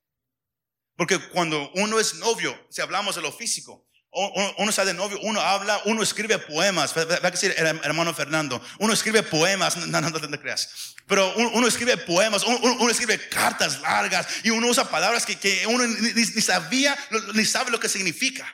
Porque 0.95 1.19
cuando 1.19 1.71
uno 1.75 1.99
es 1.99 2.13
novio, 2.15 2.57
si 2.69 2.79
hablamos 2.79 3.15
de 3.15 3.21
lo 3.21 3.33
físico, 3.33 3.89
uno 4.13 4.69
está 4.69 4.85
de 4.85 4.93
novio, 4.93 5.19
uno 5.23 5.41
habla, 5.41 5.81
uno 5.85 6.03
escribe 6.03 6.37
poemas. 6.37 6.95
Va 6.95 7.27
a 7.27 7.31
decir 7.31 7.53
hermano 7.57 8.13
Fernando, 8.13 8.61
uno 8.79 8.93
escribe 8.93 9.23
poemas, 9.23 9.75
no, 9.77 10.01
no, 10.01 10.09
no 10.09 10.19
te 10.19 10.39
creas. 10.39 10.93
Pero 11.07 11.33
uno, 11.35 11.67
escribe 11.67 11.97
poemas, 11.97 12.43
uno, 12.43 12.89
escribe 12.89 13.27
cartas 13.27 13.81
largas 13.81 14.27
y 14.43 14.51
uno 14.51 14.67
usa 14.67 14.89
palabras 14.89 15.25
que, 15.25 15.65
uno 15.67 15.85
ni, 15.85 16.25
sabía, 16.25 16.97
ni 17.33 17.43
sabe 17.45 17.71
lo 17.71 17.79
que 17.79 17.89
significa. 17.89 18.45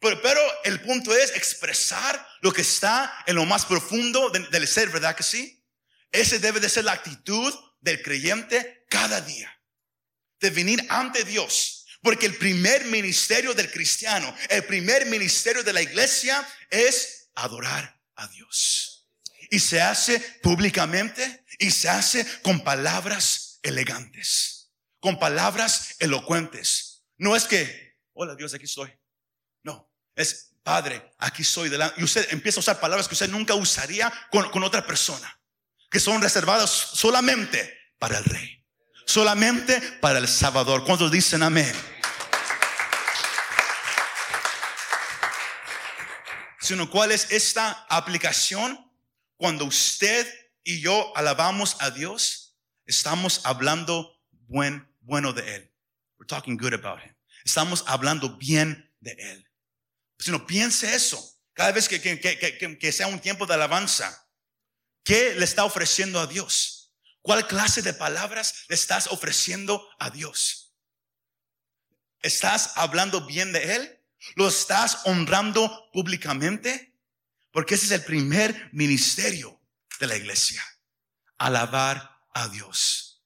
Pero, 0.00 0.40
el 0.64 0.80
punto 0.80 1.14
es 1.14 1.36
expresar 1.36 2.26
lo 2.40 2.52
que 2.52 2.62
está 2.62 3.12
en 3.26 3.36
lo 3.36 3.44
más 3.44 3.66
profundo 3.66 4.30
del 4.30 4.66
ser, 4.66 4.88
¿verdad 4.88 5.14
que 5.14 5.22
sí? 5.22 5.62
Ese 6.10 6.38
debe 6.38 6.58
de 6.58 6.70
ser 6.70 6.84
la 6.84 6.92
actitud 6.92 7.54
del 7.80 8.02
creyente 8.02 8.84
cada 8.88 9.20
día. 9.20 9.54
De 10.40 10.50
venir 10.50 10.84
ante 10.88 11.22
Dios 11.24 11.79
porque 12.02 12.26
el 12.26 12.36
primer 12.36 12.84
ministerio 12.86 13.54
del 13.54 13.70
cristiano, 13.70 14.34
el 14.48 14.64
primer 14.64 15.06
ministerio 15.06 15.62
de 15.62 15.72
la 15.72 15.82
iglesia 15.82 16.46
es 16.70 17.30
adorar 17.34 18.00
a 18.16 18.26
Dios. 18.28 19.08
Y 19.50 19.60
se 19.60 19.80
hace 19.80 20.20
públicamente 20.42 21.44
y 21.58 21.70
se 21.70 21.88
hace 21.88 22.26
con 22.42 22.62
palabras 22.62 23.58
elegantes, 23.62 24.70
con 25.00 25.18
palabras 25.18 25.96
elocuentes. 25.98 27.04
No 27.18 27.36
es 27.36 27.44
que, 27.44 27.98
hola 28.12 28.34
Dios, 28.34 28.54
aquí 28.54 28.64
estoy. 28.64 28.92
No, 29.62 29.92
es 30.14 30.52
Padre, 30.62 31.12
aquí 31.18 31.42
soy 31.44 31.68
delante. 31.68 32.00
Y 32.00 32.04
usted 32.04 32.26
empieza 32.30 32.60
a 32.60 32.60
usar 32.60 32.80
palabras 32.80 33.08
que 33.08 33.14
usted 33.14 33.28
nunca 33.28 33.54
usaría 33.54 34.12
con, 34.30 34.50
con 34.50 34.62
otra 34.62 34.86
persona, 34.86 35.38
que 35.90 36.00
son 36.00 36.22
reservadas 36.22 36.70
solamente 36.70 37.78
para 37.98 38.18
el 38.18 38.24
rey 38.24 38.59
solamente 39.10 39.80
para 40.00 40.18
el 40.20 40.28
Salvador. 40.28 40.84
¿Cuántos 40.84 41.10
dicen 41.10 41.42
amén? 41.42 41.74
Sino 46.60 46.88
cuál 46.88 47.10
es 47.10 47.26
esta 47.32 47.86
aplicación 47.88 48.88
cuando 49.36 49.64
usted 49.64 50.32
y 50.62 50.80
yo 50.80 51.12
alabamos 51.16 51.76
a 51.80 51.90
Dios, 51.90 52.56
estamos 52.86 53.40
hablando 53.44 54.16
buen, 54.46 54.88
bueno 55.00 55.32
de 55.32 55.56
Él. 55.56 55.74
We're 56.18 56.28
talking 56.28 56.56
good 56.56 56.74
about 56.74 57.00
Him. 57.04 57.14
Estamos 57.44 57.82
hablando 57.88 58.36
bien 58.36 58.94
de 59.00 59.12
Él. 59.12 59.50
Si 60.20 60.30
no 60.30 60.46
piense 60.46 60.94
eso, 60.94 61.18
cada 61.54 61.72
vez 61.72 61.88
que, 61.88 62.00
que 62.00 62.92
sea 62.92 63.08
un 63.08 63.18
tiempo 63.18 63.46
de 63.46 63.54
alabanza, 63.54 64.28
¿qué 65.02 65.34
le 65.34 65.44
está 65.44 65.64
ofreciendo 65.64 66.20
a 66.20 66.26
Dios? 66.28 66.79
¿Cuál 67.22 67.46
clase 67.46 67.82
de 67.82 67.92
palabras 67.92 68.64
le 68.68 68.74
estás 68.74 69.08
ofreciendo 69.08 69.86
a 69.98 70.10
Dios? 70.10 70.74
¿Estás 72.22 72.72
hablando 72.76 73.26
bien 73.26 73.52
de 73.52 73.76
Él? 73.76 74.00
¿Lo 74.36 74.48
estás 74.48 75.02
honrando 75.04 75.90
públicamente? 75.92 76.98
Porque 77.52 77.74
ese 77.74 77.86
es 77.86 77.92
el 77.92 78.04
primer 78.04 78.70
ministerio 78.72 79.60
de 79.98 80.06
la 80.06 80.16
iglesia. 80.16 80.62
Alabar 81.38 82.18
a 82.32 82.48
Dios. 82.48 83.22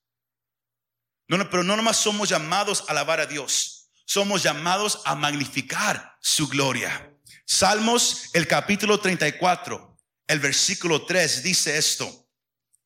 No, 1.27 1.37
no, 1.37 1.49
pero 1.51 1.63
no 1.63 1.77
nomás 1.77 1.97
somos 1.97 2.29
llamados 2.29 2.85
a 2.87 2.93
alabar 2.93 3.21
a 3.21 3.27
Dios. 3.27 3.81
somos 4.07 4.43
llamados 4.43 5.01
a 5.07 5.15
magnificar 5.15 6.19
su 6.21 6.47
gloria. 6.47 7.11
Salmos, 7.47 8.29
el 8.35 8.47
capítulo 8.47 9.01
34, 9.01 9.99
el 10.27 10.41
versículo 10.41 11.07
3 11.07 11.43
dice 11.43 11.79
esto. 11.79 12.24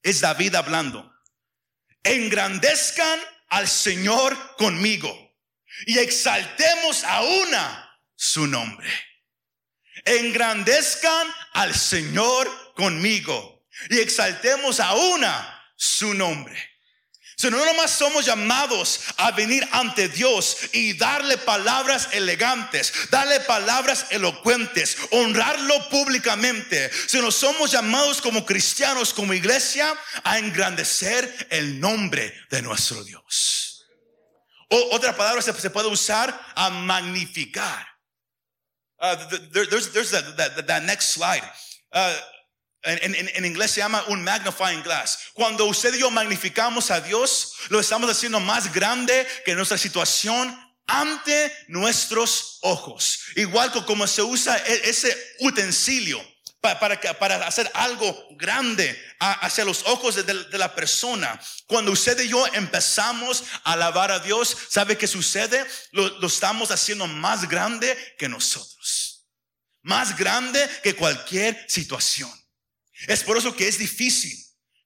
Es 0.03 0.21
David 0.21 0.55
hablando. 0.55 1.13
Engrandezcan 2.03 3.21
al 3.49 3.69
Señor 3.69 4.57
conmigo 4.57 5.17
y 5.87 5.99
exaltemos 5.99 7.05
a 7.05 7.23
una 7.23 8.01
su 8.15 8.47
nombre. 8.47 8.89
Engrandezcan 10.05 11.27
al 11.53 11.75
Señor 11.75 12.75
conmigo 12.75 13.67
y 13.91 13.99
exaltemos 13.99 14.81
a 14.81 14.95
una 14.95 15.73
su 15.77 16.15
nombre. 16.15 16.57
Si 17.41 17.49
no 17.51 17.65
nomás 17.65 17.93
somos 17.93 18.25
llamados 18.27 18.99
a 19.17 19.31
venir 19.31 19.67
ante 19.71 20.09
Dios 20.09 20.57
y 20.73 20.95
darle 20.95 21.39
palabras 21.39 22.09
elegantes, 22.11 22.93
darle 23.11 23.39
palabras 23.39 24.07
elocuentes, 24.11 24.97
honrarlo 25.13 25.89
públicamente, 25.89 26.91
sino 27.07 27.31
somos 27.31 27.71
llamados 27.71 28.21
como 28.21 28.45
cristianos, 28.45 29.15
como 29.15 29.35
iglesia, 29.35 29.97
a 30.25 30.41
engrandecer 30.41 31.47
el 31.51 31.79
nombre 31.79 32.35
de 32.51 32.61
nuestro 32.61 33.05
Dios. 33.05 33.87
Otra 34.91 35.17
palabra 35.17 35.41
se, 35.41 35.71
puede 35.71 35.87
usar 35.87 36.37
a 36.57 36.71
magnificar. 36.71 37.87
Uh, 39.01 39.15
there's, 39.53 40.11
that, 40.11 40.83
next 40.83 41.11
slide. 41.11 41.45
Uh, 41.93 42.15
en, 42.89 43.45
inglés 43.45 43.73
se 43.73 43.81
llama 43.81 44.03
un 44.09 44.23
magnifying 44.25 44.83
glass. 44.83 45.19
Cuando 45.35 45.67
usted 45.67 45.95
y 45.95 46.01
yo 46.01 46.11
magnificamos 46.11 46.91
a 46.91 47.01
Dios, 47.01 47.55
lo 47.69 47.81
estamos 47.81 48.11
haciendo 48.11 48.41
más 48.41 48.73
grande 48.73 49.27
que 49.45 49.55
nuestra 49.55 49.77
situación 49.77 50.59
ante 50.87 51.53
nuestros 51.69 52.59
ojos. 52.63 53.21
Igual 53.37 53.71
como 53.85 54.07
se 54.07 54.23
usa 54.23 54.57
e, 54.59 54.89
ese 54.89 55.17
utensilio 55.41 56.25
para, 56.61 56.95
hacer 57.47 57.71
algo 57.75 58.27
grande 58.33 58.99
hacia 59.21 59.65
los 59.65 59.85
ojos 59.87 60.15
de, 60.15 60.59
la 60.59 60.75
persona. 60.75 61.39
Cuando 61.67 61.93
usted 61.93 62.19
y 62.21 62.29
yo 62.29 62.47
empezamos 62.55 63.45
a 63.65 63.75
alabar 63.75 64.11
a 64.11 64.19
Dios, 64.19 64.57
¿sabe 64.71 64.97
qué 64.97 65.07
sucede? 65.07 65.65
lo 65.93 66.27
estamos 66.27 66.71
haciendo 66.71 67.07
más 67.07 67.49
grande 67.49 67.97
que 68.19 68.29
nosotros. 68.29 69.27
Más 69.83 70.17
grande 70.17 70.69
que 70.83 70.97
cualquier 70.97 71.65
situación. 71.69 72.31
Es 73.07 73.23
por 73.23 73.37
eso 73.37 73.55
que 73.55 73.69
es 73.69 73.79
difícil 73.79 74.37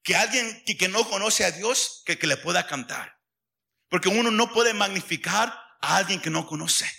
que 0.02 0.16
alguien 0.16 0.62
que, 0.64 0.88
no 0.88 1.09
conoce 1.09 1.45
a 1.45 1.52
Dios 1.52 2.02
que, 2.04 2.19
le 2.26 2.37
pueda 2.37 2.66
cantar. 2.66 3.19
Porque 3.88 4.09
uno 4.09 4.31
no 4.31 4.52
puede 4.52 4.75
magnificar 4.75 5.49
a 5.81 5.97
alguien 5.97 6.21
que 6.21 6.31
no 6.31 6.47
conoce. 6.47 6.90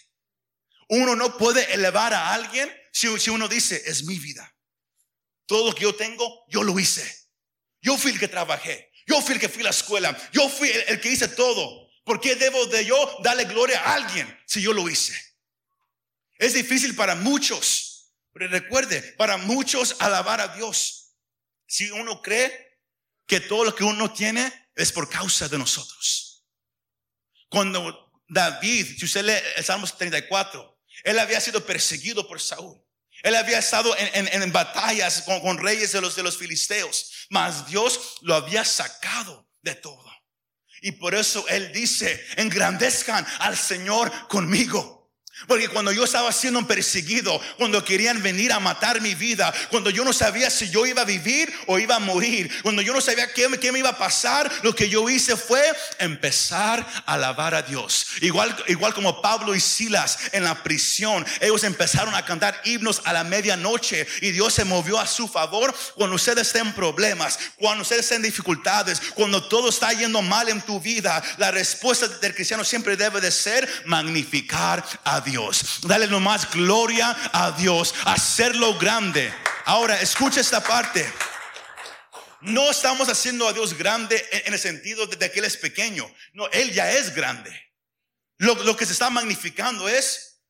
Uno 0.88 1.16
no 1.16 1.38
puede 1.38 1.74
elevar 1.74 2.14
a 2.14 2.34
alguien 2.34 2.72
si, 2.92 3.08
uno 3.30 3.48
dice, 3.48 3.82
es 3.86 4.04
mi 4.06 4.18
vida. 4.20 4.56
Todo 5.46 5.70
lo 5.70 5.76
que 5.76 5.84
yo 5.84 5.96
tengo, 5.96 6.46
yo 6.48 6.64
lo 6.64 6.80
hice. 6.80 7.28
Yo 7.82 7.98
fui 7.98 8.12
el 8.12 8.20
que 8.20 8.28
trabajé. 8.28 8.92
Yo 9.06 9.22
fui 9.22 9.34
el 9.36 9.40
que 9.40 9.50
fui 9.50 9.62
a 9.62 9.66
la 9.66 9.70
escuela. 9.72 10.18
Yo 10.32 10.48
fui 10.48 10.70
el, 10.70 10.84
el 10.88 11.02
que 11.02 11.10
hice 11.10 11.28
todo. 11.28 11.90
¿Por 12.06 12.22
qué 12.22 12.36
debo 12.36 12.66
de 12.68 12.86
yo 12.86 13.18
darle 13.22 13.46
gloria 13.46 13.82
a 13.82 13.96
alguien 13.96 14.40
si 14.46 14.62
yo 14.62 14.74
lo 14.74 14.90
hice? 14.90 15.14
Es 16.38 16.54
difícil 16.54 16.96
para 16.96 17.16
muchos. 17.16 18.14
Pero 18.34 18.48
recuerde, 18.48 19.02
para 19.18 19.38
muchos 19.38 19.98
alabar 20.00 20.42
a 20.42 20.56
Dios 20.56 21.03
si 21.74 21.90
uno 21.90 22.22
cree 22.22 22.78
que 23.26 23.40
todo 23.40 23.66
lo 23.66 23.74
que 23.74 23.84
uno 23.84 24.14
tiene 24.14 24.70
es 24.76 24.92
por 24.92 25.10
causa 25.10 25.48
de 25.48 25.58
nosotros. 25.58 26.46
Cuando 27.50 28.12
David, 28.28 28.96
si 28.96 29.06
usted 29.06 29.26
lee 29.26 29.44
el 29.56 29.66
Salmo 29.66 29.88
34, 29.88 30.80
él 31.04 31.18
había 31.18 31.42
sido 31.42 31.66
perseguido 31.66 32.28
por 32.28 32.40
Saúl. 32.40 32.80
Él 33.24 33.34
había 33.34 33.58
estado 33.58 33.96
en, 33.98 34.52
batallas 34.52 35.24
con, 35.24 35.58
reyes 35.58 35.94
de 35.94 36.02
los, 36.02 36.16
de 36.16 36.22
los 36.22 36.38
filisteos, 36.38 37.26
mas 37.32 37.66
Dios 37.66 38.18
lo 38.22 38.36
había 38.36 38.64
sacado 38.64 39.50
de 39.64 39.74
todo. 39.74 40.12
Y 40.82 40.92
por 40.92 41.16
eso 41.16 41.44
él 41.48 41.72
dice, 41.72 42.24
engrandezcan 42.36 43.26
al 43.40 43.58
Señor 43.58 44.12
conmigo. 44.28 45.03
Porque 45.48 45.68
cuando 45.68 45.92
yo 45.92 46.04
estaba 46.04 46.32
siendo 46.32 46.66
perseguido, 46.68 47.42
cuando 47.58 47.84
querían 47.84 48.22
venir 48.22 48.54
a 48.54 48.60
matar 48.60 49.02
mi 49.02 49.16
vida, 49.16 49.52
cuando 49.72 49.90
yo 49.90 50.06
no 50.06 50.14
sabía 50.14 50.52
si 50.52 50.70
yo 50.70 50.86
iba 50.86 51.02
a 51.02 51.06
vivir 51.06 51.52
o 51.66 51.80
iba 51.80 51.96
a 51.96 52.00
morir, 52.00 52.52
cuando 52.62 52.84
yo 52.84 52.94
no 52.94 53.02
sabía 53.02 53.34
qué, 53.34 53.50
qué, 53.60 53.72
me 53.72 53.80
iba 53.80 53.90
a 53.90 53.98
pasar, 53.98 54.50
lo 54.62 54.76
que 54.76 54.90
yo 54.90 55.10
hice 55.10 55.36
fue 55.36 55.62
empezar 55.98 56.86
a 57.08 57.14
alabar 57.14 57.56
a 57.56 57.64
Dios. 57.64 58.06
Igual, 58.22 58.56
igual 58.68 58.94
como 58.94 59.22
Pablo 59.22 59.56
y 59.56 59.60
Silas 59.60 60.20
en 60.34 60.44
la 60.44 60.62
prisión, 60.62 61.26
ellos 61.42 61.64
empezaron 61.64 62.14
a 62.14 62.26
cantar 62.26 62.62
himnos 62.64 63.02
a 63.04 63.12
la 63.12 63.24
medianoche 63.24 64.08
y 64.22 64.32
Dios 64.32 64.54
se 64.54 64.66
movió 64.66 65.00
a 65.00 65.08
su 65.08 65.28
favor. 65.28 65.74
Cuando 65.96 66.16
ustedes 66.16 66.48
estén 66.48 66.68
en 66.68 66.74
problemas, 66.74 67.40
cuando 67.58 67.82
ustedes 67.82 68.04
estén 68.04 68.18
en 68.18 68.24
dificultades, 68.24 69.02
cuando 69.16 69.44
todo 69.44 69.70
está 69.70 69.92
yendo 69.94 70.22
mal 70.22 70.48
en 70.50 70.62
tu 70.62 70.80
vida, 70.80 71.24
la 71.38 71.50
respuesta 71.50 72.08
del 72.08 72.36
cristiano 72.36 72.64
siempre 72.64 72.96
debe 72.96 73.20
de 73.20 73.32
ser 73.32 73.68
magnificar 73.86 74.86
a. 75.04 75.23
Dios, 75.24 75.80
dale 75.82 76.08
nomás 76.08 76.50
gloria 76.52 77.16
a 77.32 77.52
Dios, 77.52 77.94
hacerlo 78.06 78.78
grande. 78.78 79.34
Ahora, 79.66 80.00
escucha 80.02 80.42
esta 80.42 80.62
parte. 80.62 81.12
No 82.42 82.70
estamos 82.70 83.08
haciendo 83.08 83.48
a 83.48 83.54
Dios 83.54 83.78
grande 83.78 84.24
en 84.32 84.54
el 84.54 84.60
sentido 84.60 85.08
de 85.08 85.32
que 85.32 85.40
Él 85.40 85.46
es 85.46 85.58
pequeño. 85.58 86.10
No, 86.34 86.50
Él 86.50 86.74
ya 86.74 86.92
es 86.92 87.16
grande. 87.16 87.52
Lo, 88.38 88.56
lo 88.64 88.76
que 88.76 88.86
se 88.86 88.92
está 88.92 89.10
magnificando 89.10 89.88
es 89.88 90.42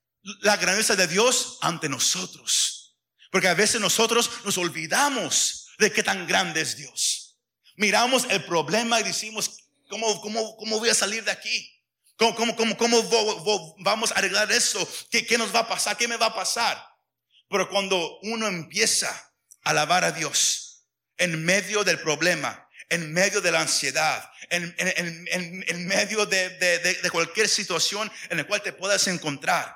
la 0.42 0.58
grandeza 0.58 0.96
de 0.96 1.08
Dios 1.08 1.60
ante 1.62 1.90
nosotros. 1.90 2.98
Porque 3.32 3.48
a 3.48 3.54
veces 3.54 3.80
nosotros 3.80 4.30
nos 4.44 4.58
olvidamos 4.58 5.68
de 5.78 5.92
qué 5.92 6.04
tan 6.04 6.26
grande 6.28 6.62
es 6.62 6.78
Dios. 6.78 7.40
Miramos 7.76 8.26
el 8.30 8.44
problema 8.46 9.00
y 9.00 9.04
decimos, 9.04 9.52
¿cómo, 9.90 10.22
cómo, 10.22 10.56
cómo 10.58 10.80
voy 10.80 10.90
a 10.90 10.96
salir 10.96 11.24
de 11.24 11.32
aquí? 11.32 11.73
¿Cómo, 12.32 12.56
cómo, 12.56 12.78
cómo, 12.78 13.76
vamos 13.80 14.12
a 14.12 14.16
arreglar 14.16 14.52
eso? 14.52 14.88
¿Qué, 15.12 15.26
¿Qué 15.26 15.38
nos 15.38 15.54
va 15.54 15.60
a 15.60 15.68
pasar? 15.68 15.98
¿Qué 15.98 16.08
me 16.08 16.18
va 16.18 16.28
a 16.28 16.36
pasar? 16.36 16.84
Pero 17.50 17.70
cuando 17.70 18.20
uno 18.22 18.48
empieza 18.48 19.10
a 19.64 19.70
alabar 19.72 20.04
a 20.04 20.12
Dios 20.12 20.88
en 21.18 21.44
medio 21.44 21.84
del 21.84 22.00
problema, 22.00 22.68
en 22.90 23.12
medio 23.12 23.42
de 23.42 23.52
la 23.52 23.62
ansiedad, 23.62 24.30
en, 24.50 25.88
medio 25.88 26.26
de, 26.26 26.50
de, 26.50 27.10
cualquier 27.12 27.50
situación 27.50 28.12
en 28.30 28.38
la 28.38 28.44
cual 28.46 28.62
te 28.62 28.74
puedas 28.74 29.08
encontrar, 29.08 29.76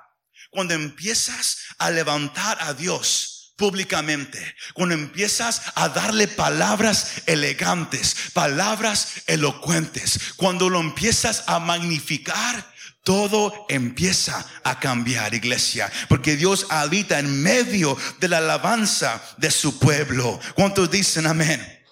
cuando 0.49 0.73
empiezas 0.73 1.57
a 1.77 1.91
levantar 1.91 2.57
a 2.61 2.73
Dios, 2.73 3.36
públicamente, 3.57 4.55
cuando 4.73 4.95
empiezas 4.95 5.63
a 5.75 5.89
darle 5.89 6.27
palabras 6.27 7.23
elegantes, 7.25 8.15
palabras 8.33 9.23
elocuentes, 9.25 10.33
cuando 10.37 10.69
lo 10.69 10.79
empiezas 10.79 11.43
a 11.47 11.59
magnificar, 11.59 12.71
todo 13.03 13.65
empieza 13.69 14.45
a 14.63 14.79
cambiar, 14.79 15.33
iglesia, 15.33 15.91
porque 16.07 16.35
Dios 16.35 16.67
habita 16.69 17.19
en 17.19 17.41
medio 17.41 17.97
de 18.19 18.27
la 18.27 18.37
alabanza 18.37 19.21
de 19.37 19.49
su 19.49 19.79
pueblo. 19.79 20.39
¿Cuántos 20.55 20.91
dicen 20.91 21.25
amén? 21.25 21.85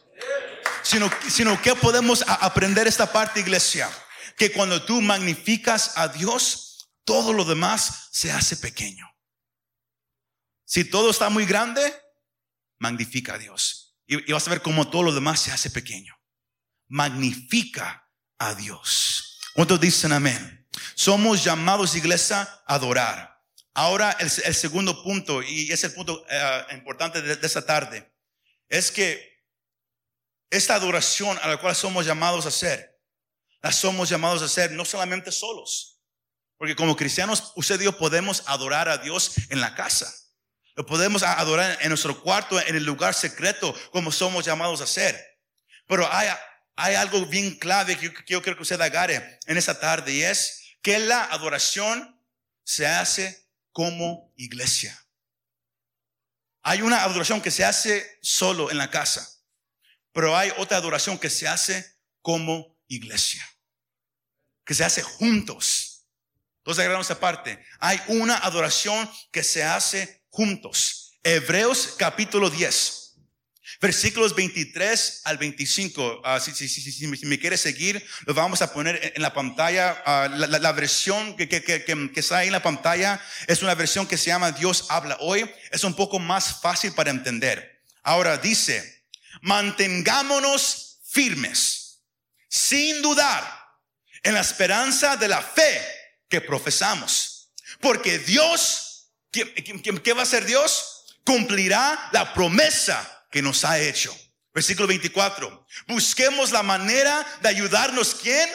Sino, 0.83 1.09
sino 1.27 1.59
que 1.61 1.73
podemos 1.75 2.23
aprender 2.27 2.85
esta 2.85 3.11
parte, 3.11 3.39
iglesia, 3.39 3.89
que 4.37 4.51
cuando 4.51 4.83
tú 4.83 5.01
magnificas 5.01 5.93
a 5.95 6.09
Dios, 6.09 6.89
todo 7.05 7.33
lo 7.33 7.45
demás 7.45 8.09
se 8.11 8.31
hace 8.31 8.57
pequeño. 8.57 9.14
Si 10.65 10.83
todo 10.83 11.11
está 11.11 11.29
muy 11.29 11.45
grande, 11.45 11.81
magnifica 12.79 13.35
a 13.35 13.37
Dios. 13.37 13.95
Y, 14.07 14.31
vas 14.31 14.47
a 14.47 14.51
ver 14.51 14.61
cómo 14.61 14.89
todo 14.89 15.03
lo 15.03 15.13
demás 15.13 15.39
se 15.39 15.51
hace 15.51 15.69
pequeño. 15.69 16.15
Magnifica 16.87 18.09
a 18.39 18.53
Dios. 18.55 19.39
¿Cuántos 19.53 19.79
dicen 19.79 20.11
amén? 20.11 20.67
Somos 20.95 21.43
llamados, 21.43 21.95
iglesia, 21.95 22.41
a 22.41 22.75
adorar. 22.75 23.41
Ahora 23.73 24.11
el, 24.19 24.29
segundo 24.29 25.03
punto, 25.03 25.43
y 25.43 25.71
es 25.71 25.83
el 25.83 25.93
punto 25.93 26.25
eh, 26.29 26.65
importante 26.71 27.21
de, 27.21 27.35
de 27.35 27.47
esta 27.47 27.65
tarde, 27.65 28.11
es 28.69 28.91
que 28.91 29.35
esta 30.49 30.75
adoración 30.75 31.37
a 31.41 31.47
la 31.47 31.57
cual 31.57 31.75
somos 31.75 32.05
llamados 32.05 32.45
a 32.45 32.49
hacer, 32.49 33.01
la 33.61 33.71
somos 33.71 34.07
llamados 34.09 34.41
a 34.41 34.45
hacer 34.45 34.71
no 34.71 34.85
solamente 34.85 35.31
solos, 35.31 35.99
porque 36.57 36.75
como 36.75 36.95
cristianos, 36.95 37.51
usted 37.55 37.81
y 37.81 37.85
yo 37.85 37.97
podemos 37.97 38.43
adorar 38.45 38.87
a 38.87 38.97
Dios 38.97 39.33
en 39.49 39.59
la 39.59 39.75
casa. 39.75 40.24
Lo 40.75 40.85
podemos 40.85 41.23
adorar 41.23 41.77
en 41.81 41.89
nuestro 41.89 42.21
cuarto, 42.21 42.59
en 42.59 42.75
el 42.75 42.83
lugar 42.83 43.13
secreto, 43.13 43.73
como 43.91 44.11
somos 44.11 44.45
llamados 44.45 44.81
a 44.81 44.83
hacer. 44.83 45.39
Pero 45.87 46.11
hay, 46.11 46.29
hay 46.75 46.95
algo 46.95 47.25
bien 47.25 47.57
clave 47.57 47.97
que 47.97 48.11
yo, 48.27 48.41
quiero 48.41 48.57
que 48.57 48.63
usted 48.63 48.81
agarre 48.81 49.39
en 49.45 49.57
esta 49.57 49.79
tarde 49.79 50.11
y 50.11 50.23
es 50.23 50.75
que 50.81 50.99
la 50.99 51.23
adoración 51.25 52.21
se 52.63 52.85
hace 52.85 53.47
como 53.71 54.33
iglesia. 54.35 55.01
Hay 56.61 56.81
una 56.81 57.03
adoración 57.03 57.41
que 57.41 57.51
se 57.51 57.63
hace 57.63 58.17
solo 58.21 58.69
en 58.69 58.77
la 58.77 58.89
casa, 58.89 59.27
pero 60.11 60.35
hay 60.35 60.51
otra 60.57 60.77
adoración 60.77 61.17
que 61.17 61.29
se 61.29 61.47
hace 61.47 61.99
como 62.21 62.77
iglesia, 62.87 63.47
que 64.65 64.73
se 64.73 64.83
hace 64.83 65.03
juntos 65.03 66.07
Entonces 66.57 66.81
agarramos 66.83 67.07
esa 67.07 67.19
parte. 67.19 67.63
Hay 67.79 68.01
una 68.07 68.37
adoración 68.37 69.09
que 69.31 69.43
se 69.43 69.63
hace 69.63 70.24
juntos. 70.35 71.17
Hebreos 71.23 71.95
capítulo 71.97 72.49
10. 72.49 73.13
Versículos 73.81 74.35
23 74.35 75.21
al 75.23 75.37
25. 75.37 76.21
Ah, 76.25 76.39
si, 76.41 77.07
me 77.07 77.39
quiere 77.39 77.57
seguir, 77.57 78.05
lo 78.25 78.33
vamos 78.33 78.61
a 78.61 78.73
poner 78.73 79.13
en 79.15 79.21
la 79.21 79.33
pantalla. 79.33 80.03
Ah, 80.05 80.27
la, 80.29 80.71
versión 80.73 81.37
que, 81.37 81.47
está 82.15 82.39
ahí 82.39 82.47
en 82.47 82.53
la 82.53 82.61
pantalla 82.61 83.21
es 83.47 83.63
una 83.63 83.75
versión 83.75 84.07
que 84.07 84.17
se 84.17 84.25
llama 84.25 84.51
Dios 84.51 84.87
habla 84.89 85.17
hoy. 85.21 85.49
Es 85.71 85.85
un 85.85 85.93
poco 85.93 86.19
más 86.19 86.61
fácil 86.61 86.91
para 86.91 87.11
entender. 87.11 87.81
Ahora 88.03 88.37
dice, 88.37 89.05
mantengámonos 89.41 90.99
firmes, 91.07 92.01
sin 92.49 93.01
dudar, 93.01 93.41
en 94.21 94.33
la 94.33 94.41
esperanza 94.41 95.15
de 95.15 95.29
la 95.29 95.41
fe 95.41 95.81
que 96.27 96.41
profesamos. 96.41 97.53
Porque 97.79 98.19
Dios, 98.19 98.84
¿qué, 100.03 100.13
va 100.13 100.21
a 100.21 100.23
hacer 100.23 100.45
Dios? 100.45 101.05
Cumplirá 101.25 102.09
la 102.11 102.33
promesa 102.33 103.25
que 103.31 103.41
nos 103.41 103.65
ha 103.65 103.79
hecho. 103.79 104.15
Versículo 104.53 104.87
24. 104.87 105.67
Busquemos 105.87 106.51
la 106.51 106.63
manera 106.63 107.25
de 107.41 107.49
ayudarnos, 107.49 108.15
¿quién? 108.15 108.49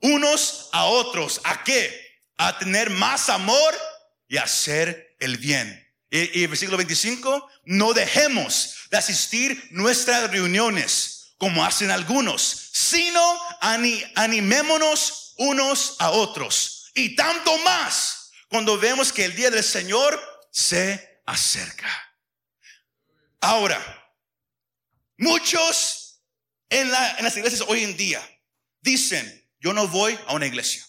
Unos 0.00 0.68
a 0.72 0.84
otros. 0.84 1.40
¿A 1.44 1.62
qué? 1.62 2.20
A 2.38 2.58
tener 2.58 2.90
más 2.90 3.28
amor 3.28 3.74
y 4.28 4.38
hacer 4.38 5.16
el 5.20 5.36
bien. 5.36 5.78
Y, 6.10 6.42
y 6.42 6.46
versículo 6.46 6.78
25. 6.78 7.48
No 7.64 7.92
dejemos 7.92 8.76
de 8.90 8.96
asistir 8.96 9.68
nuestras 9.70 10.30
reuniones 10.30 11.34
como 11.36 11.64
hacen 11.64 11.90
algunos, 11.90 12.70
sino 12.72 13.20
animémonos 14.14 15.34
unos 15.38 15.96
a 15.98 16.10
otros. 16.10 16.90
Y 16.94 17.16
tanto 17.16 17.58
más 17.58 18.21
cuando 18.52 18.78
vemos 18.78 19.12
que 19.12 19.24
el 19.24 19.34
día 19.34 19.50
del 19.50 19.64
Señor 19.64 20.20
se 20.52 21.20
acerca. 21.26 21.90
Ahora, 23.40 24.02
Muchos 25.22 26.20
en, 26.68 26.90
la, 26.90 27.16
en 27.16 27.24
las 27.24 27.36
iglesias 27.36 27.62
hoy 27.68 27.84
en 27.84 27.96
día 27.96 28.20
dicen, 28.80 29.48
yo 29.60 29.72
no 29.72 29.86
voy 29.86 30.18
a 30.26 30.34
una 30.34 30.46
iglesia. 30.46 30.84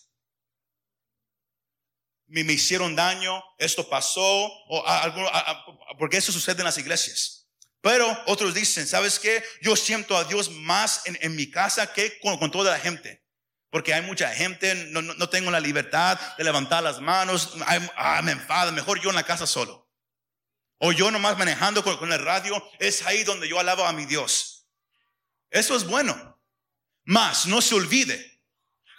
Me, 2.25 2.43
me 2.43 2.53
hicieron 2.53 2.95
daño, 2.95 3.43
esto 3.59 3.87
pasó, 3.87 4.47
o 4.69 4.83
a, 4.87 5.63
porque 5.99 6.17
eso 6.17 6.31
sucede 6.31 6.61
en 6.61 6.65
las 6.65 6.79
iglesias. 6.79 7.47
Pero 7.79 8.07
otros 8.25 8.55
dicen, 8.55 8.87
¿sabes 8.87 9.19
qué? 9.19 9.43
Yo 9.61 9.75
siento 9.75 10.17
a 10.17 10.23
Dios 10.23 10.49
más 10.49 11.01
en, 11.05 11.35
mi 11.35 11.51
casa 11.51 11.93
que 11.93 12.19
con, 12.19 12.49
toda 12.49 12.71
la 12.71 12.79
gente. 12.79 13.22
Porque 13.73 13.91
hay 13.91 14.03
mucha 14.03 14.29
gente, 14.35 14.75
no, 14.91 15.01
no, 15.01 15.29
tengo 15.29 15.49
la 15.49 15.59
libertad 15.59 16.19
de 16.37 16.43
levantar 16.43 16.83
las 16.83 17.01
manos, 17.01 17.55
ah, 17.97 18.21
me 18.21 18.33
enfada, 18.33 18.71
mejor 18.71 19.01
yo 19.01 19.09
en 19.09 19.15
la 19.15 19.23
casa 19.23 19.47
solo. 19.47 19.89
O 20.77 20.91
yo 20.91 21.09
nomás 21.09 21.39
manejando 21.39 21.83
con, 21.83 22.13
el 22.13 22.23
radio, 22.23 22.63
es 22.77 23.01
ahí 23.01 23.23
donde 23.23 23.49
yo 23.49 23.59
alabo 23.59 23.83
a 23.83 23.91
mi 23.91 24.05
Dios. 24.05 24.67
Eso 25.49 25.75
es 25.75 25.87
bueno. 25.87 26.39
Más, 27.05 27.47
no 27.47 27.63
se 27.63 27.73
olvide 27.73 28.43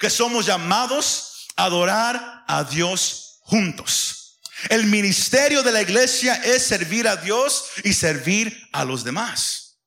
que 0.01 0.11
somos 0.11 0.45
llamados 0.45 1.47
a 1.55 1.67
adorar 1.67 2.43
a 2.49 2.65
Dios 2.65 3.39
juntos. 3.43 4.41
El 4.71 4.87
ministerio 4.87 5.63
de 5.63 5.71
la 5.71 5.83
iglesia 5.83 6.35
es 6.43 6.67
servir 6.67 7.07
a 7.07 7.15
Dios 7.15 7.67
y 7.85 7.93
servir 7.93 8.69
a 8.73 8.85
los 8.85 9.05
demás. 9.05 9.79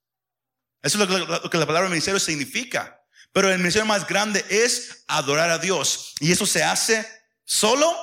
Eso 0.82 1.04
es 1.04 1.10
lo 1.10 1.50
que 1.50 1.58
la 1.58 1.67
palabra 1.67 1.89
ministerio 1.89 2.21
significa. 2.21 2.96
Pero 3.38 3.52
el 3.52 3.60
ministerio 3.60 3.86
más 3.86 4.08
grande 4.08 4.43
es 4.50 5.04
adorar 5.06 5.52
a 5.52 5.60
Dios. 5.60 6.15
Y 6.19 6.32
eso 6.32 6.47
se 6.47 6.63
hace 6.63 7.08
solo, 7.45 7.95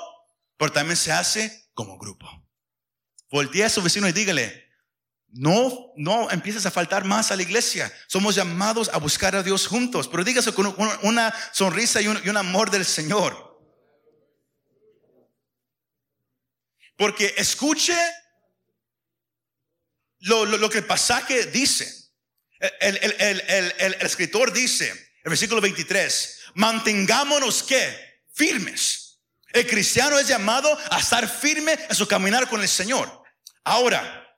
pero 0.56 0.70
también 0.70 0.96
se 0.96 1.10
hace 1.10 1.72
como 1.74 1.98
grupo. 1.98 2.24
Voltea 3.32 3.66
a 3.66 3.68
su 3.68 3.82
vecino 3.82 4.06
y 4.06 4.12
dígale, 4.12 4.70
no, 5.30 5.90
no 5.96 6.30
empieces 6.30 6.66
a 6.66 6.70
faltar 6.70 7.02
más 7.04 7.32
a 7.32 7.36
la 7.36 7.42
iglesia. 7.42 7.92
Somos 8.06 8.36
llamados 8.36 8.88
a 8.90 8.98
buscar 8.98 9.34
a 9.34 9.42
Dios 9.42 9.66
juntos, 9.66 10.06
pero 10.06 10.22
dígase 10.22 10.54
con 10.54 10.72
una 11.02 11.34
sonrisa 11.52 12.00
y 12.00 12.06
un, 12.06 12.36
amor 12.36 12.70
del 12.70 12.84
Señor. 12.84 13.60
Porque 16.96 17.34
escuche 17.36 17.96
lo, 20.20 20.70
que 20.70 20.78
el 20.78 20.86
pasaje 20.86 21.46
dice. 21.46 21.92
El, 22.78 23.96
escritor 24.00 24.52
dice, 24.52 25.03
el 25.24 25.30
versículo 25.30 25.60
23, 25.62 26.40
mantengámonos 26.54 27.62
que 27.62 28.22
firmes. 28.34 29.18
El 29.52 29.66
cristiano 29.66 30.18
es 30.18 30.28
llamado 30.28 30.76
a 30.90 30.98
estar 30.98 31.26
firme 31.28 31.78
en 31.88 31.94
su 31.94 32.06
caminar 32.06 32.48
con 32.48 32.60
el 32.60 32.68
Señor. 32.68 33.22
Ahora, 33.64 34.36